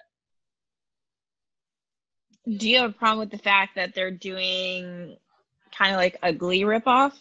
do 2.57 2.71
you 2.71 2.79
have 2.79 2.89
a 2.89 2.95
problem 2.95 3.19
with 3.19 3.31
the 3.31 3.45
fact 3.45 3.75
that 3.75 3.95
they're 3.95 4.11
doing 4.11 5.19
kind 5.77 5.93
of 5.93 5.99
like 5.99 6.17
a 6.23 6.33
Glee 6.33 6.63
ripoff? 6.63 7.13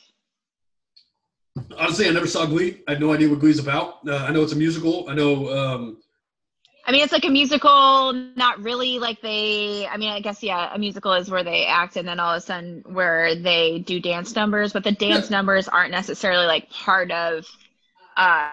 Honestly, 1.78 2.08
I 2.08 2.12
never 2.12 2.28
saw 2.28 2.46
Glee. 2.46 2.82
I 2.88 2.92
have 2.92 3.02
no 3.02 3.12
idea 3.12 3.28
what 3.28 3.42
Glee's 3.42 3.60
about. 3.60 4.08
Uh, 4.08 4.24
I 4.26 4.32
know 4.32 4.42
it's 4.42 4.54
a 4.54 4.56
musical. 4.56 5.10
I 5.10 5.16
know. 5.16 5.50
Um, 5.50 5.98
I 6.88 6.92
mean, 6.92 7.04
it's 7.04 7.12
like 7.12 7.26
a 7.26 7.30
musical, 7.30 8.14
not 8.36 8.62
really 8.62 9.00
like 9.00 9.20
they. 9.22 9.88
I 9.88 9.98
mean, 9.98 10.10
I 10.10 10.20
guess 10.20 10.44
yeah, 10.44 10.74
a 10.74 10.78
musical 10.78 11.14
is 11.14 11.32
where 11.32 11.44
they 11.44 11.66
act, 11.66 11.96
and 11.96 12.08
then 12.08 12.20
all 12.20 12.34
of 12.34 12.38
a 12.38 12.42
sudden 12.42 12.84
where 12.86 13.36
they 13.36 13.80
do 13.80 14.00
dance 14.00 14.36
numbers, 14.36 14.72
but 14.72 14.84
the 14.84 14.92
dance 14.92 15.32
yeah. 15.32 15.38
numbers 15.38 15.68
aren't 15.68 15.92
necessarily 15.92 16.46
like 16.46 16.70
part 16.70 17.12
of 17.12 17.46
uh 18.18 18.50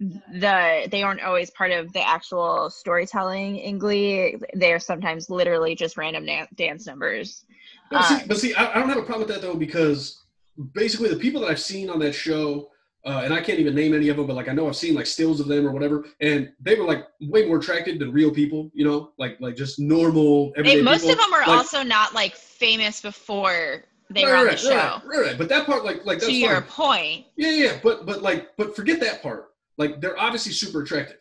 the 0.00 0.88
they 0.90 1.02
aren't 1.02 1.22
always 1.22 1.50
part 1.50 1.70
of 1.70 1.92
the 1.92 2.06
actual 2.06 2.70
storytelling 2.70 3.58
in 3.58 3.78
Glee. 3.78 4.36
They 4.54 4.72
are 4.72 4.78
sometimes 4.78 5.30
literally 5.30 5.74
just 5.74 5.96
random 5.96 6.24
na- 6.24 6.46
dance 6.56 6.86
numbers. 6.86 7.44
But 7.90 8.04
see, 8.04 8.14
uh, 8.14 8.20
but 8.26 8.38
see 8.38 8.54
I, 8.54 8.72
I, 8.72 8.74
don't 8.78 8.88
have 8.88 8.98
a 8.98 9.02
problem 9.02 9.28
with 9.28 9.36
that 9.36 9.42
though 9.42 9.54
because 9.54 10.22
basically 10.72 11.10
the 11.10 11.16
people 11.16 11.42
that 11.42 11.50
I've 11.50 11.60
seen 11.60 11.90
on 11.90 11.98
that 12.00 12.14
show, 12.14 12.70
uh, 13.04 13.22
and 13.24 13.32
I 13.32 13.40
can't 13.40 13.58
even 13.58 13.74
name 13.74 13.94
any 13.94 14.08
of 14.08 14.16
them, 14.16 14.26
but 14.26 14.36
like 14.36 14.48
I 14.48 14.52
know 14.52 14.68
I've 14.68 14.76
seen 14.76 14.94
like 14.94 15.06
stills 15.06 15.40
of 15.40 15.48
them 15.48 15.66
or 15.66 15.72
whatever, 15.72 16.04
and 16.20 16.52
they 16.60 16.74
were 16.74 16.84
like 16.84 17.06
way 17.20 17.46
more 17.46 17.58
attractive 17.58 17.98
than 17.98 18.12
real 18.12 18.30
people. 18.30 18.70
You 18.74 18.84
know, 18.84 19.12
like 19.18 19.40
like 19.40 19.56
just 19.56 19.78
normal. 19.78 20.52
They, 20.56 20.82
most 20.82 21.02
people. 21.02 21.12
of 21.12 21.18
them 21.18 21.32
are 21.32 21.40
like, 21.40 21.48
also 21.48 21.82
not 21.82 22.14
like 22.14 22.34
famous 22.34 23.00
before 23.00 23.84
they 24.10 24.24
right, 24.24 24.30
were 24.30 24.36
on 24.36 24.46
right, 24.46 24.52
the 24.52 24.58
show. 24.58 24.70
Right, 24.70 25.02
right, 25.04 25.26
right, 25.26 25.38
But 25.38 25.48
that 25.48 25.66
part, 25.66 25.84
like, 25.84 26.04
like 26.04 26.18
that's 26.18 26.26
to 26.26 26.36
your 26.36 26.60
point. 26.62 27.26
Yeah, 27.36 27.50
yeah. 27.50 27.78
But 27.82 28.04
but 28.06 28.22
like, 28.22 28.56
but 28.56 28.76
forget 28.76 29.00
that 29.00 29.22
part 29.22 29.50
like 29.80 29.98
they're 29.98 30.20
obviously 30.20 30.52
super 30.52 30.82
attractive. 30.82 31.16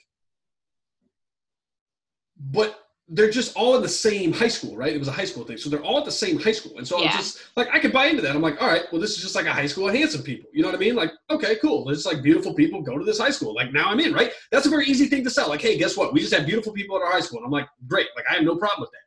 But 2.38 2.78
they're 3.12 3.30
just 3.30 3.56
all 3.56 3.76
in 3.76 3.82
the 3.82 3.90
same 3.90 4.32
high 4.32 4.48
school, 4.48 4.78
right? 4.78 4.94
It 4.94 5.00
was 5.00 5.08
a 5.08 5.12
high 5.12 5.26
school 5.26 5.44
thing. 5.44 5.58
So 5.58 5.70
they're 5.70 5.84
all 5.84 5.98
at 5.98 6.06
the 6.06 6.12
same 6.12 6.40
high 6.40 6.52
school. 6.52 6.78
And 6.78 6.88
so 6.88 7.00
yeah. 7.00 7.10
I'm 7.10 7.18
just 7.18 7.40
like, 7.56 7.68
I 7.74 7.80
could 7.80 7.92
buy 7.92 8.06
into 8.06 8.22
that. 8.22 8.36
I'm 8.36 8.42
like, 8.42 8.62
all 8.62 8.68
right, 8.68 8.84
well, 8.92 9.02
this 9.02 9.12
is 9.12 9.22
just 9.22 9.36
like 9.36 9.48
a 9.48 9.52
high 9.52 9.66
school 9.66 9.90
of 9.90 9.96
handsome 9.96 10.22
people. 10.22 10.50
You 10.54 10.62
know 10.62 10.68
what 10.68 10.76
I 10.76 10.80
mean? 10.80 10.96
Like, 10.96 11.12
okay, 11.32 11.56
cool. 11.56 11.90
It's 11.90 12.06
like 12.06 12.22
beautiful 12.22 12.54
people 12.54 12.82
go 12.82 12.98
to 13.00 13.04
this 13.04 13.18
high 13.18 13.32
school. 13.32 13.56
Like 13.56 13.74
now 13.74 13.90
I'm 13.90 14.00
in, 14.00 14.14
right? 14.14 14.32
That's 14.52 14.68
a 14.68 14.70
very 14.70 14.86
easy 14.86 15.08
thing 15.08 15.24
to 15.24 15.30
sell. 15.30 15.50
Like, 15.50 15.62
hey, 15.62 15.78
guess 15.78 15.98
what? 15.98 16.14
We 16.14 16.20
just 16.20 16.34
have 16.36 16.46
beautiful 16.46 16.72
people 16.72 16.98
at 16.98 17.02
our 17.02 17.12
high 17.12 17.20
school. 17.20 17.40
And 17.40 17.46
I'm 17.46 17.52
like, 17.52 17.68
great. 17.88 18.08
Like, 18.16 18.26
I 18.30 18.36
have 18.36 18.44
no 18.44 18.56
problem 18.56 18.82
with 18.82 18.92
that. 18.92 19.00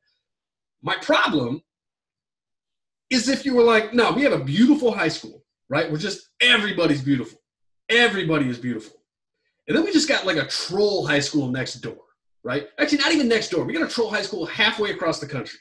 My 0.83 0.97
problem 0.97 1.63
is 3.09 3.29
if 3.29 3.45
you 3.45 3.55
were 3.55 3.63
like, 3.63 3.95
no, 3.95 4.11
we 4.11 4.23
have 4.23 4.33
a 4.33 4.43
beautiful 4.43 4.93
high 4.93 5.09
school, 5.09 5.45
right? 5.69 5.91
We're 5.91 5.99
just, 5.99 6.31
everybody's 6.41 7.03
beautiful. 7.03 7.39
Everybody 7.89 8.49
is 8.49 8.59
beautiful. 8.59 8.97
And 9.69 9.77
then 9.77 9.85
we 9.85 9.93
just 9.93 10.09
got 10.09 10.27
like 10.27 10.39
a 10.39 10.47
troll 10.47 11.07
high 11.07 11.21
school 11.21 11.49
next 11.49 11.75
door, 11.75 12.01
right? 12.45 12.69
Actually, 12.79 12.99
not 12.99 13.13
even 13.13 13.29
next 13.29 13.51
door. 13.51 13.65
We 13.65 13.73
got 13.73 13.89
a 13.89 13.93
troll 13.93 14.11
high 14.11 14.23
school 14.23 14.47
halfway 14.47 14.91
across 14.91 15.21
the 15.21 15.27
country. 15.27 15.59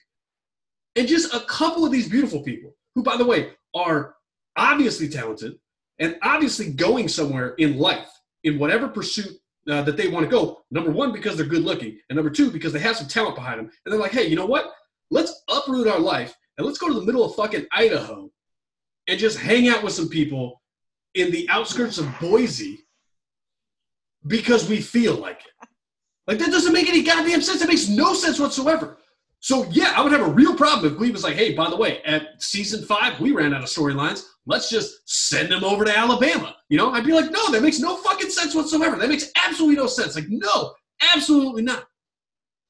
And 0.95 1.07
just 1.07 1.33
a 1.33 1.41
couple 1.41 1.85
of 1.85 1.91
these 1.91 2.09
beautiful 2.09 2.41
people, 2.41 2.75
who, 2.95 3.03
by 3.03 3.17
the 3.17 3.25
way, 3.25 3.51
are 3.73 4.15
obviously 4.57 5.07
talented 5.07 5.57
and 5.99 6.17
obviously 6.23 6.71
going 6.71 7.07
somewhere 7.07 7.53
in 7.55 7.77
life, 7.77 8.09
in 8.43 8.59
whatever 8.59 8.87
pursuit 8.87 9.31
uh, 9.69 9.81
that 9.83 9.95
they 9.95 10.07
want 10.07 10.25
to 10.25 10.31
go. 10.31 10.61
Number 10.71 10.91
one, 10.91 11.11
because 11.11 11.37
they're 11.37 11.45
good 11.45 11.63
looking. 11.63 11.97
And 12.09 12.15
number 12.15 12.31
two, 12.31 12.51
because 12.51 12.73
they 12.73 12.79
have 12.79 12.97
some 12.97 13.07
talent 13.07 13.35
behind 13.35 13.59
them. 13.59 13.71
And 13.85 13.93
they're 13.93 14.01
like, 14.01 14.11
hey, 14.11 14.27
you 14.27 14.35
know 14.35 14.45
what? 14.45 14.73
Let's 15.11 15.43
uproot 15.49 15.87
our 15.87 15.99
life 15.99 16.35
and 16.57 16.65
let's 16.65 16.79
go 16.79 16.87
to 16.87 16.93
the 16.93 17.05
middle 17.05 17.23
of 17.23 17.35
fucking 17.35 17.67
Idaho 17.71 18.29
and 19.07 19.19
just 19.19 19.37
hang 19.37 19.67
out 19.67 19.83
with 19.83 19.93
some 19.93 20.09
people 20.09 20.61
in 21.13 21.31
the 21.31 21.47
outskirts 21.49 21.97
of 21.97 22.07
Boise 22.19 22.79
because 24.27 24.67
we 24.69 24.81
feel 24.81 25.15
like 25.15 25.41
it. 25.41 25.50
Like 26.31 26.39
that 26.39 26.49
doesn't 26.49 26.71
make 26.71 26.87
any 26.87 27.03
goddamn 27.03 27.41
sense. 27.41 27.61
It 27.61 27.67
makes 27.67 27.89
no 27.89 28.13
sense 28.13 28.39
whatsoever. 28.39 28.99
So 29.41 29.65
yeah, 29.69 29.91
I 29.97 30.01
would 30.01 30.13
have 30.13 30.25
a 30.25 30.31
real 30.31 30.55
problem 30.55 30.89
if 30.89 30.97
Glee 30.97 31.11
was 31.11 31.25
like, 31.25 31.35
hey, 31.35 31.53
by 31.53 31.69
the 31.69 31.75
way, 31.75 32.01
at 32.03 32.41
season 32.41 32.85
five, 32.85 33.19
we 33.19 33.33
ran 33.33 33.53
out 33.53 33.61
of 33.61 33.67
storylines. 33.67 34.23
Let's 34.45 34.69
just 34.69 35.01
send 35.09 35.51
them 35.51 35.65
over 35.65 35.83
to 35.83 35.93
Alabama. 35.93 36.55
You 36.69 36.77
know, 36.77 36.91
I'd 36.91 37.03
be 37.05 37.11
like, 37.11 37.31
no, 37.31 37.51
that 37.51 37.61
makes 37.61 37.81
no 37.81 37.97
fucking 37.97 38.29
sense 38.29 38.55
whatsoever. 38.55 38.95
That 38.95 39.09
makes 39.09 39.29
absolutely 39.45 39.75
no 39.75 39.87
sense. 39.87 40.15
Like, 40.15 40.29
no, 40.29 40.73
absolutely 41.13 41.63
not. 41.63 41.83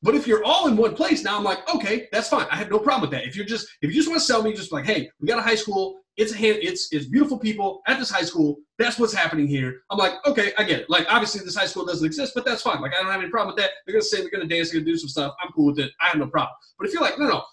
But 0.02 0.16
if 0.16 0.26
you're 0.26 0.44
all 0.44 0.68
in 0.68 0.76
one 0.76 0.96
place, 0.96 1.24
now 1.24 1.38
I'm 1.38 1.44
like, 1.44 1.60
okay, 1.76 2.08
that's 2.12 2.30
fine. 2.30 2.48
I 2.50 2.56
have 2.56 2.72
no 2.72 2.80
problem 2.80 3.02
with 3.02 3.12
that. 3.12 3.28
If 3.28 3.36
you're 3.36 3.46
just 3.46 3.68
if 3.84 3.92
you 3.92 3.96
just 3.96 4.10
want 4.10 4.20
to 4.20 4.26
sell 4.26 4.42
me, 4.42 4.54
just 4.54 4.72
like, 4.72 4.86
hey, 4.86 5.08
we 5.20 5.28
got 5.28 5.38
a 5.38 5.44
high 5.44 5.54
school, 5.54 6.00
it's 6.22 6.34
a 6.34 6.68
it's 6.68 6.94
it's 6.94 7.06
beautiful 7.08 7.40
people 7.40 7.82
at 7.88 7.98
this 7.98 8.12
high 8.12 8.22
school. 8.22 8.58
That's 8.78 9.00
what's 9.00 9.14
happening 9.14 9.48
here. 9.48 9.82
I'm 9.90 9.98
like, 9.98 10.14
okay, 10.28 10.54
I 10.58 10.64
get 10.64 10.82
it. 10.82 10.90
Like, 10.90 11.08
obviously 11.10 11.44
this 11.44 11.56
high 11.56 11.66
school 11.66 11.86
doesn't 11.86 12.06
exist, 12.06 12.34
but 12.36 12.46
that's 12.46 12.62
fine. 12.62 12.82
Like, 12.82 12.94
I 12.94 13.02
don't 13.02 13.12
have 13.12 13.22
any 13.22 13.30
problem 13.30 13.56
with 13.56 13.64
that. 13.64 13.72
They're 13.86 13.94
gonna 13.94 14.04
say 14.04 14.22
they're 14.22 14.30
gonna 14.30 14.48
dance, 14.48 14.72
they're 14.72 14.80
gonna 14.80 14.92
do 14.92 14.98
some 14.98 15.10
stuff. 15.10 15.34
I'm 15.42 15.52
cool 15.52 15.68
with 15.68 15.80
it. 15.80 15.92
I 16.00 16.08
have 16.10 16.18
no 16.18 16.28
problem. 16.28 16.56
But 16.78 16.88
if 16.88 16.94
you're 16.94 17.02
like, 17.02 17.18
no, 17.18 17.28
no, 17.28 17.44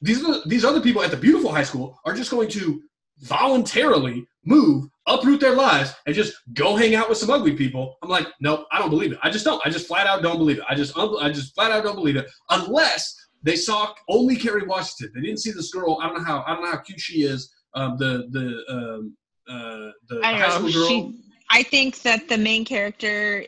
these 0.00 0.24
these 0.46 0.64
other 0.64 0.80
people 0.80 1.02
at 1.02 1.10
the 1.10 1.16
beautiful 1.16 1.52
high 1.52 1.64
school 1.64 1.98
are 2.04 2.14
just 2.14 2.30
going 2.30 2.48
to 2.50 2.80
voluntarily 3.18 4.26
move, 4.44 4.88
uproot 5.06 5.40
their 5.40 5.54
lives, 5.54 5.92
and 6.06 6.14
just 6.14 6.34
go 6.54 6.76
hang 6.76 6.94
out 6.94 7.08
with 7.08 7.18
some 7.18 7.30
ugly 7.30 7.54
people. 7.54 7.96
I'm 8.02 8.08
like, 8.08 8.28
nope, 8.40 8.66
I 8.72 8.78
don't 8.78 8.90
believe 8.90 9.12
it. 9.12 9.18
I 9.22 9.30
just 9.30 9.44
don't. 9.44 9.60
I 9.66 9.70
just 9.70 9.88
flat 9.88 10.06
out 10.06 10.22
don't 10.22 10.38
believe 10.38 10.58
it. 10.58 10.64
I 10.68 10.76
just 10.76 10.96
I 10.96 11.30
just 11.30 11.54
flat 11.56 11.72
out 11.72 11.82
don't 11.82 11.96
believe 11.96 12.16
it 12.16 12.30
unless 12.50 13.16
they 13.42 13.56
saw 13.56 13.92
only 14.08 14.36
Kerry 14.36 14.64
Washington. 14.64 15.12
They 15.14 15.26
didn't 15.26 15.40
see 15.40 15.50
this 15.50 15.72
girl. 15.72 15.98
I 16.00 16.06
don't 16.06 16.18
know 16.18 16.24
how 16.24 16.44
I 16.46 16.54
don't 16.54 16.62
know 16.62 16.70
how 16.70 16.78
cute 16.78 17.00
she 17.00 17.22
is 17.22 17.50
um, 17.74 17.96
the 17.98 18.28
the 18.30 18.74
um, 18.74 19.16
uh, 19.48 19.90
the 20.08 20.20
I 20.24 20.34
high 20.34 20.50
school 20.50 20.68
know. 20.68 20.72
girl. 20.72 20.88
She, 20.88 21.20
I 21.50 21.62
think 21.62 22.02
that 22.02 22.28
the 22.28 22.38
main 22.38 22.64
character 22.64 23.44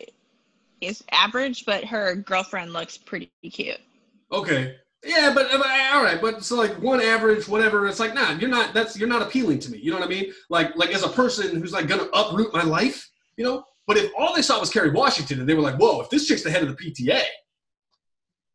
is 0.81 1.03
average, 1.13 1.65
but 1.65 1.85
her 1.85 2.17
girlfriend 2.17 2.73
looks 2.73 2.99
pretty 2.99 3.31
cute. 3.43 3.81
Okay. 4.31 4.77
Yeah, 5.05 5.33
but, 5.35 5.49
but 5.51 5.67
all 5.93 6.05
right, 6.05 6.21
but 6.21 6.45
so 6.45 6.55
like 6.57 6.81
one 6.81 7.01
average, 7.01 7.49
whatever. 7.49 7.89
It's 7.89 7.99
like, 7.99 8.15
nah, 8.15 8.33
you're 8.33 8.49
not. 8.49 8.73
That's 8.73 8.97
you're 8.97 9.09
not 9.09 9.21
appealing 9.21 9.59
to 9.61 9.71
me. 9.71 9.79
You 9.79 9.91
know 9.91 9.99
what 9.99 10.07
I 10.07 10.09
mean? 10.09 10.33
Like 10.49 10.77
like 10.77 10.91
as 10.91 11.03
a 11.03 11.09
person 11.09 11.61
who's 11.61 11.73
like 11.73 11.89
gonna 11.89 12.09
uproot 12.15 12.53
my 12.53 12.63
life, 12.63 13.11
you 13.37 13.45
know. 13.45 13.65
But 13.89 13.97
if 13.97 14.13
all 14.17 14.33
they 14.33 14.43
saw 14.43 14.61
was 14.61 14.71
Kerry 14.71 14.91
Washington 14.91 15.41
and 15.41 15.49
they 15.49 15.55
were 15.55 15.61
like, 15.61 15.77
whoa, 15.77 16.01
if 16.03 16.11
this 16.11 16.29
chick's 16.29 16.45
the 16.45 16.53
head 16.53 16.63
of 16.63 16.69
the 16.69 16.77
PTA, 16.77 17.23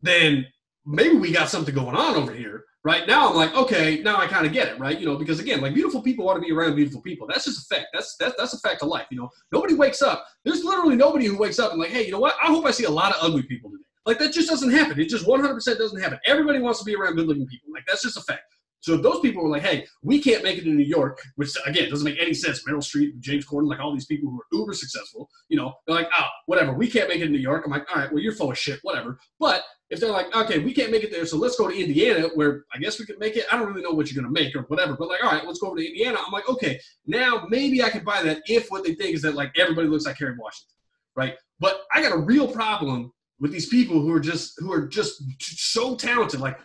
then 0.01 0.45
maybe 0.85 1.17
we 1.17 1.33
got 1.33 1.49
something 1.49 1.75
going 1.75 1.97
on 1.97 2.15
over 2.15 2.33
here. 2.33 2.63
Right 2.83 3.07
now, 3.07 3.29
I'm 3.29 3.35
like, 3.35 3.53
okay, 3.55 4.01
now 4.01 4.17
I 4.17 4.27
kind 4.27 4.45
of 4.45 4.53
get 4.53 4.69
it, 4.69 4.79
right? 4.79 4.97
You 4.97 5.05
know, 5.05 5.17
because 5.17 5.39
again, 5.39 5.59
like 5.61 5.73
beautiful 5.73 6.01
people 6.01 6.25
want 6.25 6.41
to 6.41 6.45
be 6.45 6.53
around 6.53 6.75
beautiful 6.75 7.01
people. 7.01 7.27
That's 7.27 7.43
just 7.45 7.69
a 7.69 7.75
fact. 7.75 7.87
That's 7.93 8.15
that's 8.17 8.35
that's 8.37 8.53
a 8.53 8.59
fact 8.59 8.81
of 8.81 8.87
life. 8.87 9.07
You 9.11 9.17
know, 9.17 9.29
nobody 9.51 9.73
wakes 9.73 10.01
up. 10.01 10.25
There's 10.45 10.63
literally 10.63 10.95
nobody 10.95 11.25
who 11.25 11.37
wakes 11.37 11.59
up 11.59 11.71
and 11.71 11.81
like, 11.81 11.89
hey, 11.89 12.05
you 12.05 12.11
know 12.11 12.19
what? 12.19 12.35
I 12.41 12.47
hope 12.47 12.65
I 12.65 12.71
see 12.71 12.85
a 12.85 12.89
lot 12.89 13.13
of 13.13 13.17
ugly 13.21 13.43
people 13.43 13.71
today. 13.71 13.83
Like 14.05 14.19
that 14.19 14.31
just 14.31 14.49
doesn't 14.49 14.71
happen. 14.71 14.99
It 15.01 15.09
just 15.09 15.25
100% 15.25 15.77
doesn't 15.77 16.01
happen. 16.01 16.17
Everybody 16.25 16.59
wants 16.59 16.79
to 16.79 16.85
be 16.85 16.95
around 16.95 17.15
good-looking 17.15 17.47
people. 17.47 17.73
Like 17.73 17.83
that's 17.85 18.03
just 18.03 18.15
a 18.15 18.21
fact. 18.21 18.43
So 18.79 18.95
those 18.95 19.19
people 19.19 19.43
were 19.43 19.49
like, 19.49 19.63
hey, 19.63 19.85
we 20.01 20.21
can't 20.21 20.45
make 20.45 20.57
it 20.57 20.65
in 20.65 20.77
New 20.77 20.85
York, 20.85 21.19
which 21.35 21.49
again 21.65 21.89
doesn't 21.89 22.05
make 22.05 22.21
any 22.21 22.33
sense. 22.33 22.63
Meryl 22.63 22.77
Streep, 22.77 23.19
James 23.19 23.45
Corden, 23.45 23.67
like 23.67 23.81
all 23.81 23.93
these 23.93 24.05
people 24.05 24.29
who 24.29 24.39
are 24.39 24.45
uber 24.57 24.71
successful, 24.71 25.29
you 25.49 25.57
know, 25.57 25.73
they're 25.85 25.95
like, 25.95 26.09
oh, 26.17 26.27
whatever, 26.45 26.71
we 26.73 26.87
can't 26.87 27.09
make 27.09 27.19
it 27.19 27.25
in 27.25 27.33
New 27.33 27.39
York. 27.39 27.63
I'm 27.65 27.71
like, 27.71 27.85
all 27.93 28.01
right, 28.01 28.11
well, 28.11 28.21
you're 28.21 28.33
full 28.33 28.51
of 28.51 28.57
shit, 28.57 28.79
whatever. 28.83 29.19
But 29.41 29.63
if 29.89 29.99
they're 29.99 30.11
like, 30.11 30.35
okay, 30.35 30.59
we 30.59 30.73
can't 30.73 30.91
make 30.91 31.03
it 31.03 31.11
there, 31.11 31.25
so 31.25 31.37
let's 31.37 31.55
go 31.55 31.69
to 31.69 31.79
Indiana, 31.79 32.27
where 32.35 32.65
I 32.73 32.77
guess 32.77 32.99
we 32.99 33.05
could 33.05 33.19
make 33.19 33.37
it. 33.37 33.45
I 33.51 33.57
don't 33.57 33.67
really 33.67 33.81
know 33.81 33.91
what 33.91 34.11
you're 34.11 34.21
gonna 34.21 34.33
make 34.33 34.55
or 34.55 34.63
whatever, 34.63 34.95
but 34.97 35.07
like, 35.07 35.23
all 35.23 35.31
right, 35.31 35.45
let's 35.45 35.59
go 35.59 35.67
over 35.67 35.77
to 35.77 35.87
Indiana. 35.87 36.17
I'm 36.25 36.31
like, 36.31 36.49
okay, 36.49 36.79
now 37.05 37.45
maybe 37.49 37.81
I 37.81 37.89
can 37.89 38.03
buy 38.03 38.21
that 38.23 38.41
if 38.47 38.69
what 38.69 38.83
they 38.83 38.95
think 38.95 39.15
is 39.15 39.21
that 39.21 39.35
like 39.35 39.57
everybody 39.57 39.87
looks 39.87 40.05
like 40.05 40.17
Kerry 40.17 40.35
Washington, 40.37 40.75
right? 41.15 41.35
But 41.59 41.81
I 41.93 42.01
got 42.01 42.13
a 42.13 42.19
real 42.19 42.47
problem 42.47 43.13
with 43.39 43.51
these 43.51 43.67
people 43.67 44.01
who 44.01 44.11
are 44.11 44.19
just 44.19 44.55
who 44.59 44.71
are 44.73 44.87
just 44.87 45.23
so 45.39 45.95
talented, 45.95 46.39
like 46.39 46.59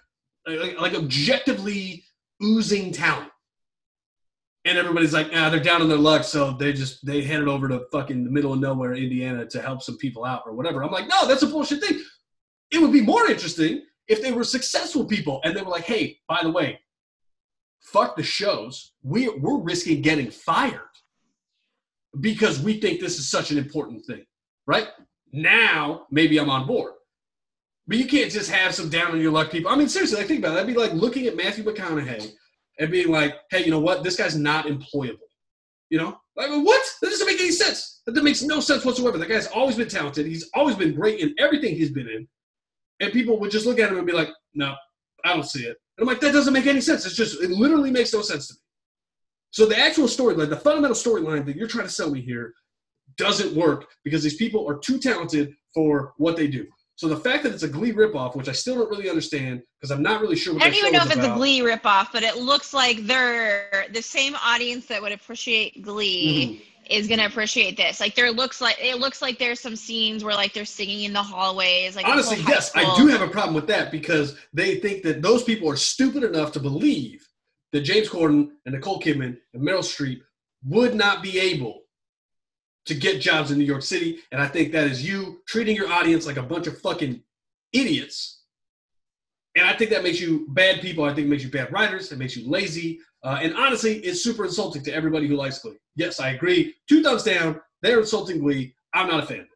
like, 0.46 0.78
like 0.80 0.94
objectively 0.94 2.04
oozing 2.42 2.92
talent. 2.92 3.30
And 4.64 4.78
everybody's 4.78 5.12
like, 5.12 5.28
ah, 5.34 5.50
they're 5.50 5.60
down 5.60 5.82
on 5.82 5.88
their 5.88 5.98
luck, 5.98 6.22
so 6.22 6.52
they 6.52 6.72
just 6.72 7.04
they 7.04 7.22
headed 7.22 7.48
over 7.48 7.68
to 7.68 7.84
fucking 7.90 8.24
the 8.24 8.30
middle 8.30 8.52
of 8.52 8.60
nowhere, 8.60 8.94
Indiana, 8.94 9.44
to 9.46 9.60
help 9.60 9.82
some 9.82 9.96
people 9.96 10.24
out 10.24 10.42
or 10.46 10.52
whatever. 10.52 10.84
I'm 10.84 10.92
like, 10.92 11.08
no, 11.08 11.26
that's 11.26 11.42
a 11.42 11.48
bullshit 11.48 11.82
thing. 11.82 12.00
It 12.72 12.80
would 12.80 12.92
be 12.92 13.02
more 13.02 13.30
interesting 13.30 13.82
if 14.08 14.22
they 14.22 14.32
were 14.32 14.44
successful 14.44 15.04
people 15.04 15.40
and 15.44 15.54
they 15.54 15.62
were 15.62 15.70
like, 15.70 15.84
hey, 15.84 16.18
by 16.26 16.40
the 16.42 16.50
way, 16.50 16.80
fuck 17.80 18.16
the 18.16 18.22
shows. 18.22 18.92
We, 19.02 19.28
we're 19.28 19.58
risking 19.58 20.02
getting 20.02 20.30
fired 20.30 20.80
because 22.20 22.60
we 22.60 22.80
think 22.80 23.00
this 23.00 23.18
is 23.18 23.28
such 23.28 23.50
an 23.50 23.58
important 23.58 24.04
thing, 24.04 24.24
right? 24.66 24.88
Now, 25.32 26.06
maybe 26.10 26.38
I'm 26.38 26.50
on 26.50 26.66
board. 26.66 26.94
But 27.86 27.98
you 27.98 28.06
can't 28.06 28.30
just 28.30 28.50
have 28.50 28.74
some 28.74 28.88
down 28.88 29.12
on 29.12 29.20
your 29.20 29.32
luck 29.32 29.50
people. 29.50 29.70
I 29.70 29.76
mean, 29.76 29.88
seriously, 29.88 30.18
like 30.18 30.28
think 30.28 30.38
about 30.38 30.52
it. 30.52 30.54
That'd 30.54 30.74
be 30.74 30.80
like 30.80 30.92
looking 30.92 31.26
at 31.26 31.36
Matthew 31.36 31.64
McConaughey 31.64 32.32
and 32.78 32.90
being 32.90 33.08
like, 33.08 33.34
hey, 33.50 33.64
you 33.64 33.70
know 33.70 33.80
what? 33.80 34.02
This 34.02 34.16
guy's 34.16 34.36
not 34.36 34.66
employable. 34.66 35.18
You 35.90 35.98
know? 35.98 36.18
Like, 36.36 36.48
what? 36.50 36.82
That 37.02 37.10
doesn't 37.10 37.26
make 37.26 37.40
any 37.40 37.50
sense. 37.50 38.00
That 38.06 38.22
makes 38.22 38.42
no 38.42 38.60
sense 38.60 38.84
whatsoever. 38.84 39.18
That 39.18 39.28
guy's 39.28 39.48
always 39.48 39.76
been 39.76 39.88
talented. 39.88 40.26
He's 40.26 40.48
always 40.54 40.76
been 40.76 40.94
great 40.94 41.20
in 41.20 41.34
everything 41.38 41.74
he's 41.74 41.90
been 41.90 42.08
in 42.08 42.26
and 43.02 43.12
people 43.12 43.38
would 43.38 43.50
just 43.50 43.66
look 43.66 43.78
at 43.78 43.90
him 43.90 43.98
and 43.98 44.06
be 44.06 44.12
like, 44.12 44.30
"No, 44.54 44.74
I 45.24 45.34
don't 45.34 45.44
see 45.44 45.64
it." 45.64 45.76
And 45.98 46.00
I'm 46.02 46.06
like, 46.06 46.20
"That 46.20 46.32
doesn't 46.32 46.54
make 46.54 46.66
any 46.66 46.80
sense. 46.80 47.04
It's 47.04 47.16
just 47.16 47.42
it 47.42 47.50
literally 47.50 47.90
makes 47.90 48.12
no 48.14 48.22
sense 48.22 48.48
to 48.48 48.54
me." 48.54 48.60
So 49.50 49.66
the 49.66 49.78
actual 49.78 50.06
storyline, 50.06 50.48
the 50.48 50.56
fundamental 50.56 50.96
storyline 50.96 51.44
that 51.46 51.56
you're 51.56 51.68
trying 51.68 51.86
to 51.86 51.92
sell 51.92 52.10
me 52.10 52.22
here, 52.22 52.54
doesn't 53.18 53.54
work 53.54 53.90
because 54.04 54.22
these 54.22 54.36
people 54.36 54.66
are 54.66 54.78
too 54.78 54.98
talented 54.98 55.52
for 55.74 56.14
what 56.16 56.36
they 56.36 56.46
do. 56.46 56.66
So 56.94 57.08
the 57.08 57.16
fact 57.16 57.42
that 57.42 57.52
it's 57.52 57.64
a 57.64 57.68
Glee 57.68 57.92
ripoff, 57.92 58.36
which 58.36 58.48
I 58.48 58.52
still 58.52 58.76
don't 58.76 58.88
really 58.88 59.10
understand 59.10 59.62
because 59.80 59.90
I'm 59.90 60.02
not 60.02 60.20
really 60.20 60.36
sure 60.36 60.54
what 60.54 60.62
I 60.62 60.66
don't 60.70 60.78
even 60.78 60.92
know 60.92 61.00
if 61.00 61.06
it's 61.06 61.16
a 61.16 61.20
about. 61.20 61.36
Glee 61.36 61.60
ripoff, 61.60 62.08
but 62.12 62.22
it 62.22 62.36
looks 62.36 62.72
like 62.72 62.98
they're 63.06 63.86
the 63.92 64.02
same 64.02 64.36
audience 64.36 64.86
that 64.86 65.02
would 65.02 65.12
appreciate 65.12 65.82
Glee 65.82 66.62
Mhm. 66.62 66.71
Is 66.90 67.08
gonna 67.08 67.26
appreciate 67.26 67.76
this. 67.76 68.00
Like 68.00 68.14
there 68.14 68.30
looks 68.30 68.60
like 68.60 68.76
it 68.80 68.98
looks 68.98 69.22
like 69.22 69.38
there's 69.38 69.60
some 69.60 69.76
scenes 69.76 70.24
where 70.24 70.34
like 70.34 70.52
they're 70.52 70.64
singing 70.64 71.04
in 71.04 71.12
the 71.12 71.22
hallways. 71.22 71.96
Like 71.96 72.06
Honestly, 72.06 72.38
yes, 72.46 72.72
I 72.74 72.96
do 72.96 73.06
have 73.08 73.22
a 73.22 73.28
problem 73.28 73.54
with 73.54 73.66
that 73.68 73.90
because 73.90 74.36
they 74.52 74.76
think 74.76 75.02
that 75.02 75.22
those 75.22 75.42
people 75.42 75.70
are 75.70 75.76
stupid 75.76 76.24
enough 76.24 76.52
to 76.52 76.60
believe 76.60 77.26
that 77.72 77.80
James 77.80 78.08
Corden 78.08 78.50
and 78.66 78.74
Nicole 78.74 79.00
Kidman 79.00 79.38
and 79.54 79.62
Meryl 79.62 79.78
Streep 79.78 80.20
would 80.64 80.94
not 80.94 81.22
be 81.22 81.38
able 81.38 81.82
to 82.86 82.94
get 82.94 83.20
jobs 83.20 83.50
in 83.50 83.58
New 83.58 83.64
York 83.64 83.82
City. 83.82 84.18
And 84.30 84.40
I 84.40 84.46
think 84.46 84.72
that 84.72 84.88
is 84.88 85.06
you 85.06 85.40
treating 85.46 85.76
your 85.76 85.90
audience 85.90 86.26
like 86.26 86.36
a 86.36 86.42
bunch 86.42 86.66
of 86.66 86.78
fucking 86.80 87.22
idiots. 87.72 88.41
And 89.56 89.66
I 89.66 89.74
think 89.74 89.90
that 89.90 90.02
makes 90.02 90.20
you 90.20 90.46
bad 90.50 90.80
people. 90.80 91.04
I 91.04 91.14
think 91.14 91.26
it 91.26 91.30
makes 91.30 91.44
you 91.44 91.50
bad 91.50 91.72
writers. 91.72 92.10
It 92.10 92.18
makes 92.18 92.36
you 92.36 92.48
lazy. 92.48 92.98
Uh, 93.22 93.38
and 93.42 93.54
honestly, 93.54 93.98
it's 93.98 94.22
super 94.24 94.44
insulting 94.44 94.82
to 94.84 94.94
everybody 94.94 95.26
who 95.28 95.36
likes 95.36 95.58
Glee. 95.58 95.76
Yes, 95.94 96.20
I 96.20 96.30
agree. 96.30 96.74
Two 96.88 97.02
thumbs 97.02 97.22
down. 97.22 97.60
They're 97.82 98.00
insulting 98.00 98.40
Glee. 98.40 98.74
I'm 98.94 99.08
not 99.08 99.22
a 99.24 99.26
fan. 99.26 99.46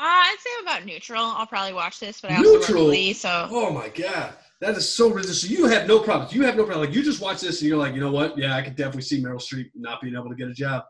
Uh, 0.00 0.04
I'd 0.04 0.36
say 0.38 0.50
I'm 0.58 0.64
about 0.66 0.86
neutral. 0.86 1.24
I'll 1.24 1.46
probably 1.46 1.72
watch 1.72 1.98
this, 1.98 2.20
but 2.20 2.30
I 2.30 2.36
also 2.36 2.52
Neutral? 2.52 2.82
love 2.84 2.90
Glee, 2.92 3.12
so 3.12 3.48
Oh 3.50 3.70
my 3.72 3.88
god, 3.88 4.32
that 4.60 4.76
is 4.76 4.88
so 4.88 5.08
ridiculous. 5.08 5.42
You 5.50 5.66
have 5.66 5.88
no 5.88 5.98
problems. 5.98 6.32
You 6.32 6.42
have 6.44 6.56
no 6.56 6.64
problem. 6.64 6.86
Like 6.86 6.94
you 6.94 7.02
just 7.02 7.20
watch 7.20 7.40
this 7.40 7.60
and 7.60 7.68
you're 7.68 7.78
like, 7.78 7.94
you 7.94 8.00
know 8.00 8.12
what? 8.12 8.38
Yeah, 8.38 8.54
I 8.54 8.62
could 8.62 8.76
definitely 8.76 9.02
see 9.02 9.20
Meryl 9.20 9.42
Streep 9.42 9.70
not 9.74 10.00
being 10.00 10.14
able 10.14 10.28
to 10.28 10.36
get 10.36 10.46
a 10.48 10.54
job. 10.54 10.84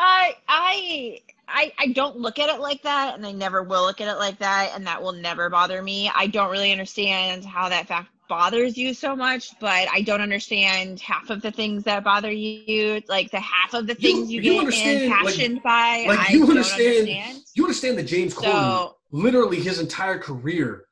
I 0.00 0.36
I 0.48 1.20
I 1.46 1.72
I 1.78 1.86
don't 1.88 2.16
look 2.16 2.38
at 2.38 2.48
it 2.48 2.60
like 2.60 2.82
that, 2.82 3.14
and 3.14 3.26
I 3.26 3.32
never 3.32 3.62
will 3.62 3.82
look 3.82 4.00
at 4.00 4.08
it 4.08 4.18
like 4.18 4.38
that, 4.38 4.72
and 4.74 4.86
that 4.86 5.02
will 5.02 5.12
never 5.12 5.50
bother 5.50 5.82
me. 5.82 6.10
I 6.14 6.26
don't 6.26 6.50
really 6.50 6.72
understand 6.72 7.44
how 7.44 7.68
that 7.68 7.86
fact 7.86 8.08
bothers 8.28 8.78
you 8.78 8.94
so 8.94 9.14
much, 9.14 9.58
but 9.60 9.88
I 9.92 10.02
don't 10.02 10.20
understand 10.22 11.00
half 11.00 11.28
of 11.30 11.42
the 11.42 11.50
things 11.50 11.84
that 11.84 12.02
bother 12.02 12.30
you. 12.30 13.02
Like 13.08 13.30
the 13.30 13.40
half 13.40 13.74
of 13.74 13.86
the 13.86 13.94
things 13.94 14.30
you, 14.30 14.40
you 14.40 14.52
get 14.52 14.58
understand, 14.60 15.10
like- 15.10 15.18
impassioned 15.18 15.62
by. 15.62 16.04
like, 16.08 16.18
I 16.18 16.32
you 16.32 16.40
don't 16.40 16.50
understand- 16.50 16.98
understand. 16.98 17.42
You 17.54 17.64
understand 17.64 17.98
that 17.98 18.04
James 18.04 18.34
Corden, 18.34 18.94
literally 19.10 19.60
his 19.60 19.80
entire 19.80 20.18
career, 20.18 20.84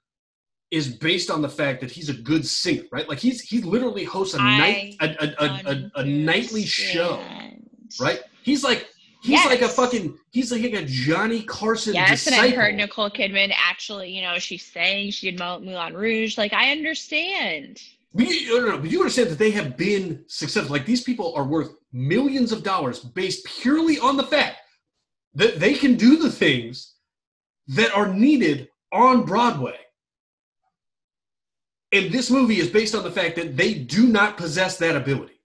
is 0.71 0.89
based 0.89 1.31
on 1.31 1.41
the 1.41 1.49
fact 1.49 1.81
that 1.81 1.91
he's 1.91 2.11
a 2.11 2.15
good 2.15 2.47
singer, 2.47 2.83
right? 2.93 3.09
Like 3.09 3.21
he's 3.21 3.41
he 3.41 3.63
literally 3.63 4.05
hosts 4.05 4.35
a 4.35 4.39
night 4.39 4.97
a, 5.01 6.05
nightly 6.05 6.67
show, 6.67 7.23
right? 8.01 8.21
He's 8.43 8.63
like 8.65 8.87
he's 9.21 9.45
like 9.45 9.63
a 9.63 9.69
fucking 9.69 10.17
he's 10.31 10.53
like 10.53 10.63
a 10.73 10.85
Johnny 10.85 11.43
Carson. 11.43 11.95
Yes, 11.95 12.27
and 12.27 12.35
disciple. 12.35 12.45
I've 12.45 12.55
heard 12.55 12.75
Nicole 12.75 13.11
Kidman 13.11 13.53
actually, 13.57 14.11
you 14.11 14.23
know, 14.23 14.39
she 14.39 14.59
sang, 14.59 15.11
she 15.11 15.31
did 15.31 15.39
Mou- 15.39 15.61
Moulin 15.61 15.95
Rouge. 15.95 16.39
Like, 16.39 16.53
I 16.53 16.71
understand. 16.71 17.83
We, 18.13 18.47
no, 18.47 18.61
no, 18.61 18.67
no, 18.71 18.79
but 18.79 18.91
you 18.91 19.01
understand 19.01 19.31
that 19.31 19.39
they 19.39 19.51
have 19.51 19.77
been 19.77 20.25
successful. 20.27 20.73
Like 20.73 20.87
these 20.87 21.05
people 21.05 21.35
are 21.35 21.45
worth 21.45 21.75
millions 21.93 22.53
of 22.53 22.63
dollars 22.63 23.01
based 23.01 23.45
purely 23.45 23.99
on 23.99 24.17
the 24.17 24.23
fact 24.25 24.57
that 25.35 25.61
they 25.61 25.75
can 25.75 25.95
do 25.95 26.17
the 26.17 26.31
things 26.31 26.95
that 27.69 27.95
are 27.95 28.13
needed 28.13 28.69
on 28.93 29.25
Broadway. 29.25 29.77
And 31.93 32.13
this 32.13 32.31
movie 32.31 32.59
is 32.59 32.69
based 32.69 32.95
on 32.95 33.03
the 33.03 33.11
fact 33.11 33.37
that 33.37 33.57
they 33.57 33.75
do 33.75 34.07
not 34.07 34.37
possess 34.37 34.79
that 34.79 34.97
ability. 34.97 35.38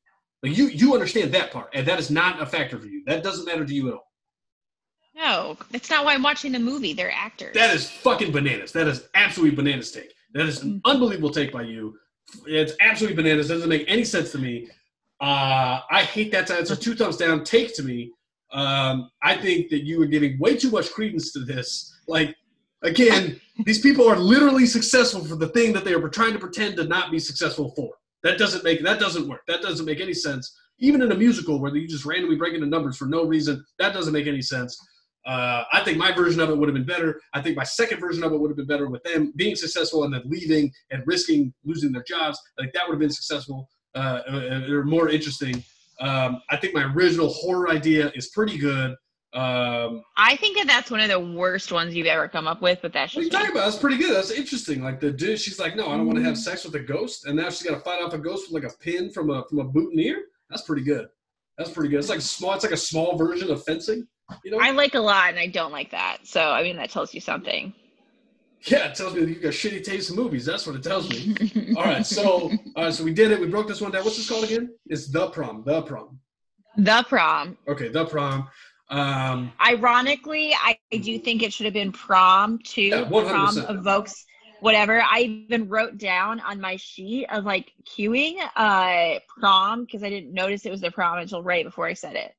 Like 0.43 0.57
you, 0.57 0.67
you 0.67 0.93
understand 0.93 1.33
that 1.33 1.51
part, 1.51 1.69
and 1.73 1.87
that 1.87 1.99
is 1.99 2.11
not 2.11 2.41
a 2.41 2.45
factor 2.45 2.77
for 2.77 2.85
you. 2.85 3.01
That 3.07 3.23
doesn't 3.23 3.45
matter 3.45 3.65
to 3.65 3.73
you 3.73 3.87
at 3.87 3.93
all. 3.93 4.11
No, 5.15 5.57
that's 5.71 5.89
not 5.89 6.03
why 6.03 6.13
I'm 6.13 6.23
watching 6.23 6.51
the 6.51 6.59
movie. 6.59 6.93
They're 6.93 7.11
actors. 7.11 7.53
That 7.53 7.73
is 7.73 7.89
fucking 7.89 8.31
bananas. 8.31 8.71
That 8.73 8.87
is 8.87 9.07
absolutely 9.15 9.55
bananas 9.55 9.91
take. 9.91 10.13
That 10.33 10.47
is 10.47 10.61
an 10.63 10.81
unbelievable 10.85 11.29
take 11.29 11.53
by 11.53 11.61
you. 11.61 11.95
It's 12.45 12.73
absolutely 12.81 13.21
bananas. 13.21 13.47
That 13.47 13.55
Doesn't 13.55 13.69
make 13.69 13.85
any 13.87 14.03
sense 14.03 14.31
to 14.33 14.39
me. 14.39 14.67
Uh, 15.21 15.79
I 15.89 16.03
hate 16.03 16.31
that. 16.31 16.49
It's 16.49 16.71
a 16.71 16.75
two 16.75 16.95
thumbs 16.95 17.15
down 17.15 17.43
take 17.43 17.75
to 17.75 17.83
me. 17.83 18.11
Um, 18.51 19.09
I 19.21 19.37
think 19.37 19.69
that 19.69 19.83
you 19.83 20.01
are 20.01 20.07
giving 20.07 20.37
way 20.39 20.57
too 20.57 20.71
much 20.71 20.91
credence 20.91 21.31
to 21.33 21.39
this. 21.39 21.95
Like, 22.07 22.35
again, 22.81 23.39
these 23.65 23.79
people 23.79 24.07
are 24.09 24.17
literally 24.17 24.65
successful 24.65 25.23
for 25.23 25.35
the 25.35 25.47
thing 25.49 25.73
that 25.73 25.85
they 25.85 25.93
are 25.93 26.09
trying 26.09 26.33
to 26.33 26.39
pretend 26.39 26.75
to 26.77 26.83
not 26.83 27.11
be 27.11 27.19
successful 27.19 27.71
for. 27.75 27.93
That 28.23 28.37
doesn't 28.37 28.63
make 28.63 28.83
that 28.83 28.99
doesn't 28.99 29.27
work. 29.27 29.41
That 29.47 29.61
doesn't 29.61 29.85
make 29.85 29.99
any 29.99 30.13
sense. 30.13 30.57
Even 30.79 31.01
in 31.01 31.11
a 31.11 31.15
musical 31.15 31.59
where 31.59 31.75
you 31.75 31.87
just 31.87 32.05
randomly 32.05 32.35
break 32.35 32.53
into 32.53 32.65
numbers 32.65 32.97
for 32.97 33.05
no 33.05 33.25
reason, 33.25 33.63
that 33.79 33.93
doesn't 33.93 34.13
make 34.13 34.27
any 34.27 34.41
sense. 34.41 34.77
Uh, 35.25 35.63
I 35.71 35.81
think 35.83 35.97
my 35.97 36.11
version 36.11 36.41
of 36.41 36.49
it 36.49 36.57
would 36.57 36.67
have 36.67 36.73
been 36.73 36.85
better. 36.85 37.19
I 37.33 37.41
think 37.41 37.55
my 37.55 37.63
second 37.63 37.99
version 38.01 38.23
of 38.23 38.33
it 38.33 38.39
would 38.39 38.49
have 38.49 38.57
been 38.57 38.67
better 38.67 38.89
with 38.89 39.03
them 39.03 39.31
being 39.35 39.55
successful 39.55 40.03
and 40.03 40.13
then 40.13 40.23
leaving 40.25 40.71
and 40.91 41.03
risking 41.05 41.53
losing 41.63 41.91
their 41.91 42.03
jobs. 42.03 42.39
I 42.57 42.63
think 42.63 42.73
that 42.73 42.87
would 42.87 42.93
have 42.93 42.99
been 42.99 43.09
successful 43.09 43.69
uh, 43.95 44.21
uh, 44.27 44.67
or 44.69 44.83
more 44.83 45.09
interesting. 45.09 45.63
Um, 45.99 46.41
I 46.49 46.57
think 46.57 46.73
my 46.73 46.91
original 46.93 47.29
horror 47.29 47.69
idea 47.69 48.11
is 48.15 48.29
pretty 48.29 48.57
good. 48.57 48.95
Um, 49.33 50.03
I 50.15 50.35
think 50.35 50.57
that 50.57 50.67
that's 50.67 50.91
one 50.91 50.99
of 50.99 51.09
the 51.09 51.19
worst 51.19 51.71
ones 51.71 51.95
you've 51.95 52.05
ever 52.05 52.27
come 52.27 52.47
up 52.47 52.61
with, 52.61 52.79
but 52.83 52.93
that's 52.93 53.15
what 53.15 53.21
are 53.21 53.25
you 53.25 53.31
talking 53.31 53.51
about? 53.51 53.65
That's 53.65 53.77
pretty 53.77 53.97
good. 53.97 54.15
That's 54.15 54.29
interesting. 54.29 54.83
Like 54.83 54.99
the 54.99 55.11
dude, 55.11 55.39
she's 55.39 55.59
like, 55.59 55.75
no, 55.75 55.87
I 55.87 55.97
don't 55.97 56.05
want 56.05 56.19
to 56.19 56.23
have 56.23 56.37
sex 56.37 56.63
with 56.63 56.75
a 56.75 56.79
ghost, 56.79 57.25
and 57.25 57.35
now 57.35 57.49
she's 57.49 57.63
got 57.63 57.75
to 57.75 57.79
fight 57.79 58.01
off 58.01 58.13
a 58.13 58.19
ghost 58.19 58.51
with 58.51 58.63
like 58.63 58.71
a 58.71 58.77
pin 58.77 59.11
from 59.11 59.31
a 59.31 59.43
from 59.49 59.59
a 59.59 59.63
boutonniere. 59.63 60.25
That's 60.49 60.61
pretty 60.61 60.83
good. 60.83 61.07
That's 61.57 61.71
pretty 61.71 61.89
good. 61.89 61.99
It's 61.99 62.09
like 62.09 62.21
small. 62.21 62.53
It's 62.53 62.63
like 62.63 62.73
a 62.73 62.77
small 62.77 63.17
version 63.17 63.49
of 63.49 63.63
fencing. 63.63 64.07
You 64.43 64.51
know? 64.51 64.59
I 64.61 64.71
like 64.71 64.93
a 64.93 64.99
lot, 64.99 65.29
and 65.29 65.39
I 65.39 65.47
don't 65.47 65.71
like 65.71 65.91
that. 65.91 66.19
So, 66.23 66.41
I 66.41 66.63
mean, 66.63 66.77
that 66.77 66.89
tells 66.89 67.13
you 67.13 67.19
something. 67.19 67.73
Yeah, 68.65 68.87
it 68.87 68.95
tells 68.95 69.13
me 69.13 69.21
that 69.21 69.29
you 69.29 69.35
got 69.35 69.51
shitty 69.51 69.83
taste 69.83 70.09
in 70.09 70.15
movies. 70.15 70.45
That's 70.45 70.65
what 70.65 70.75
it 70.75 70.83
tells 70.83 71.09
me. 71.09 71.75
All 71.77 71.83
right, 71.83 72.05
so 72.05 72.49
all 72.75 72.85
right, 72.85 72.93
so 72.93 73.03
we 73.03 73.13
did 73.13 73.31
it. 73.31 73.39
We 73.41 73.47
broke 73.47 73.67
this 73.67 73.81
one 73.81 73.91
down. 73.91 74.05
What's 74.05 74.15
this 74.15 74.29
called 74.29 74.45
again? 74.45 74.69
It's 74.85 75.07
the 75.07 75.27
prom. 75.27 75.63
The 75.65 75.81
prom. 75.81 76.19
the 76.77 77.05
prom. 77.09 77.57
Okay, 77.67 77.89
the 77.89 78.05
prom. 78.05 78.47
Um, 78.93 79.51
Ironically, 79.65 80.53
I, 80.53 80.77
I 80.93 80.97
do 80.97 81.17
think 81.17 81.41
it 81.41 81.51
should 81.51 81.65
have 81.65 81.73
been 81.73 81.91
prom 81.91 82.59
too. 82.59 82.81
Yeah, 82.81 83.09
prom 83.09 83.57
evokes 83.57 84.25
whatever. 84.59 85.01
I 85.01 85.45
even 85.49 85.67
wrote 85.67 85.97
down 85.97 86.39
on 86.41 86.61
my 86.61 86.75
sheet 86.75 87.25
of 87.31 87.43
like 87.43 87.73
queuing 87.85 88.35
uh 88.55 89.19
prom 89.39 89.85
because 89.85 90.03
I 90.03 90.09
didn't 90.09 90.33
notice 90.33 90.65
it 90.65 90.71
was 90.71 90.81
the 90.81 90.91
prom 90.91 91.19
until 91.19 91.41
right 91.41 91.65
before 91.65 91.87
I 91.87 91.93
said 91.93 92.15
it. 92.15 92.33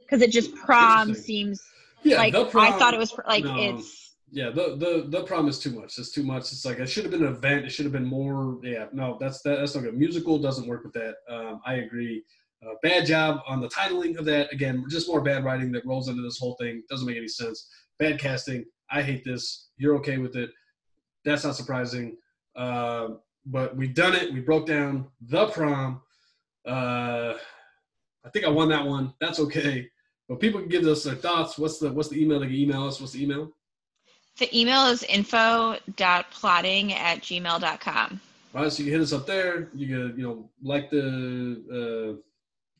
Because 0.00 0.22
it 0.22 0.30
just 0.30 0.54
prom 0.54 1.12
seems 1.12 1.60
yeah, 2.04 2.18
like 2.18 2.32
prom. 2.50 2.72
I 2.72 2.78
thought 2.78 2.94
it 2.94 2.98
was 2.98 3.12
like 3.26 3.44
no. 3.44 3.56
it's 3.58 4.14
Yeah, 4.30 4.50
the 4.50 4.76
the 4.76 5.06
the 5.08 5.24
prom 5.24 5.48
is 5.48 5.58
too 5.58 5.72
much. 5.72 5.98
It's 5.98 6.12
too 6.12 6.22
much. 6.22 6.52
It's 6.52 6.64
like 6.64 6.78
it 6.78 6.86
should 6.86 7.02
have 7.02 7.10
been 7.10 7.24
an 7.24 7.34
event. 7.34 7.66
It 7.66 7.70
should 7.70 7.84
have 7.84 7.92
been 7.92 8.06
more. 8.06 8.58
Yeah, 8.62 8.86
no, 8.92 9.18
that's 9.20 9.42
that, 9.42 9.56
that's 9.56 9.74
not 9.74 9.82
good. 9.82 9.98
Musical 9.98 10.38
doesn't 10.38 10.68
work 10.68 10.84
with 10.84 10.92
that. 10.92 11.16
Um, 11.28 11.60
I 11.66 11.74
agree. 11.74 12.22
Uh, 12.64 12.74
bad 12.82 13.06
job 13.06 13.40
on 13.46 13.60
the 13.60 13.68
titling 13.68 14.16
of 14.18 14.24
that. 14.24 14.52
Again, 14.52 14.84
just 14.88 15.08
more 15.08 15.20
bad 15.20 15.44
writing 15.44 15.70
that 15.72 15.86
rolls 15.86 16.08
into 16.08 16.22
this 16.22 16.38
whole 16.38 16.54
thing. 16.54 16.82
Doesn't 16.88 17.06
make 17.06 17.16
any 17.16 17.28
sense. 17.28 17.68
Bad 17.98 18.18
casting. 18.18 18.64
I 18.90 19.02
hate 19.02 19.24
this. 19.24 19.68
You're 19.76 19.96
okay 19.96 20.18
with 20.18 20.36
it. 20.36 20.50
That's 21.24 21.44
not 21.44 21.56
surprising. 21.56 22.16
Uh, 22.54 23.08
but 23.46 23.76
we've 23.76 23.94
done 23.94 24.14
it. 24.14 24.32
We 24.32 24.40
broke 24.40 24.66
down 24.66 25.06
the 25.20 25.48
prom. 25.48 26.00
Uh, 26.66 27.34
I 28.24 28.30
think 28.32 28.44
I 28.44 28.48
won 28.48 28.68
that 28.70 28.84
one. 28.84 29.14
That's 29.20 29.38
okay. 29.40 29.88
But 30.28 30.40
people 30.40 30.60
can 30.60 30.68
give 30.68 30.84
us 30.84 31.04
their 31.04 31.14
thoughts. 31.14 31.58
What's 31.58 31.78
the 31.78 31.92
what's 31.92 32.08
the 32.08 32.20
email 32.20 32.40
they 32.40 32.46
can 32.46 32.56
email 32.56 32.84
us? 32.86 33.00
What's 33.00 33.12
the 33.12 33.22
email? 33.22 33.52
the 34.38 34.58
email 34.58 34.86
is 34.86 35.02
info.plotting 35.04 36.92
at 36.92 37.20
gmail.com. 37.22 38.20
All 38.54 38.62
right, 38.62 38.72
so 38.72 38.82
you 38.82 38.90
can 38.90 39.00
hit 39.00 39.02
us 39.02 39.12
up 39.12 39.26
there. 39.26 39.68
You 39.74 39.86
can, 39.86 40.14
you 40.18 40.22
know, 40.26 40.48
like 40.62 40.90
the 40.90 42.16
uh, 42.16 42.20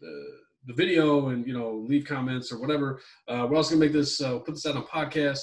the, 0.00 0.24
the 0.66 0.74
video 0.74 1.28
and 1.28 1.46
you 1.46 1.52
know 1.56 1.72
leave 1.72 2.04
comments 2.04 2.52
or 2.52 2.60
whatever. 2.60 3.00
Uh, 3.28 3.46
we're 3.48 3.56
also 3.56 3.74
gonna 3.74 3.84
make 3.84 3.92
this 3.92 4.20
uh, 4.20 4.38
put 4.38 4.54
this 4.54 4.66
out 4.66 4.76
on 4.76 4.84
podcast. 4.84 5.42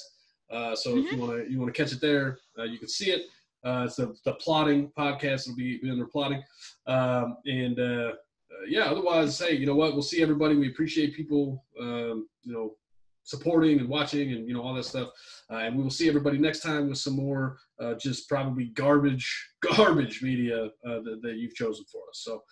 Uh, 0.51 0.75
so 0.75 0.97
if 0.97 1.11
you 1.11 1.17
want 1.17 1.31
to 1.31 1.51
you 1.51 1.59
want 1.59 1.73
to 1.73 1.83
catch 1.83 1.93
it 1.93 2.01
there, 2.01 2.37
uh, 2.59 2.63
you 2.63 2.77
can 2.77 2.87
see 2.87 3.11
it. 3.11 3.23
Uh, 3.63 3.83
it's 3.85 3.95
the, 3.95 4.13
the 4.25 4.33
plotting 4.33 4.91
podcast. 4.97 5.47
It'll 5.47 5.55
be, 5.55 5.79
under 5.89 6.05
plotting. 6.05 6.43
Um, 6.85 7.37
and 7.45 7.79
uh, 7.79 8.11
uh, 8.13 8.65
yeah, 8.67 8.83
otherwise, 8.85 9.39
hey, 9.39 9.55
you 9.55 9.65
know 9.65 9.75
what? 9.75 9.93
We'll 9.93 10.01
see 10.01 10.21
everybody. 10.21 10.55
We 10.55 10.69
appreciate 10.69 11.15
people, 11.15 11.63
um, 11.79 12.27
you 12.43 12.53
know, 12.53 12.75
supporting 13.23 13.79
and 13.79 13.87
watching 13.87 14.33
and 14.33 14.47
you 14.47 14.53
know 14.53 14.61
all 14.61 14.73
that 14.73 14.83
stuff. 14.83 15.09
Uh, 15.49 15.57
and 15.57 15.77
we 15.77 15.83
will 15.83 15.89
see 15.89 16.09
everybody 16.09 16.37
next 16.37 16.59
time 16.59 16.89
with 16.89 16.97
some 16.97 17.15
more 17.15 17.57
uh, 17.79 17.93
just 17.95 18.27
probably 18.27 18.65
garbage, 18.65 19.49
garbage 19.75 20.21
media 20.21 20.65
uh, 20.65 20.99
that, 21.01 21.19
that 21.21 21.35
you've 21.35 21.55
chosen 21.55 21.85
for 21.91 22.01
us. 22.09 22.19
So 22.23 22.43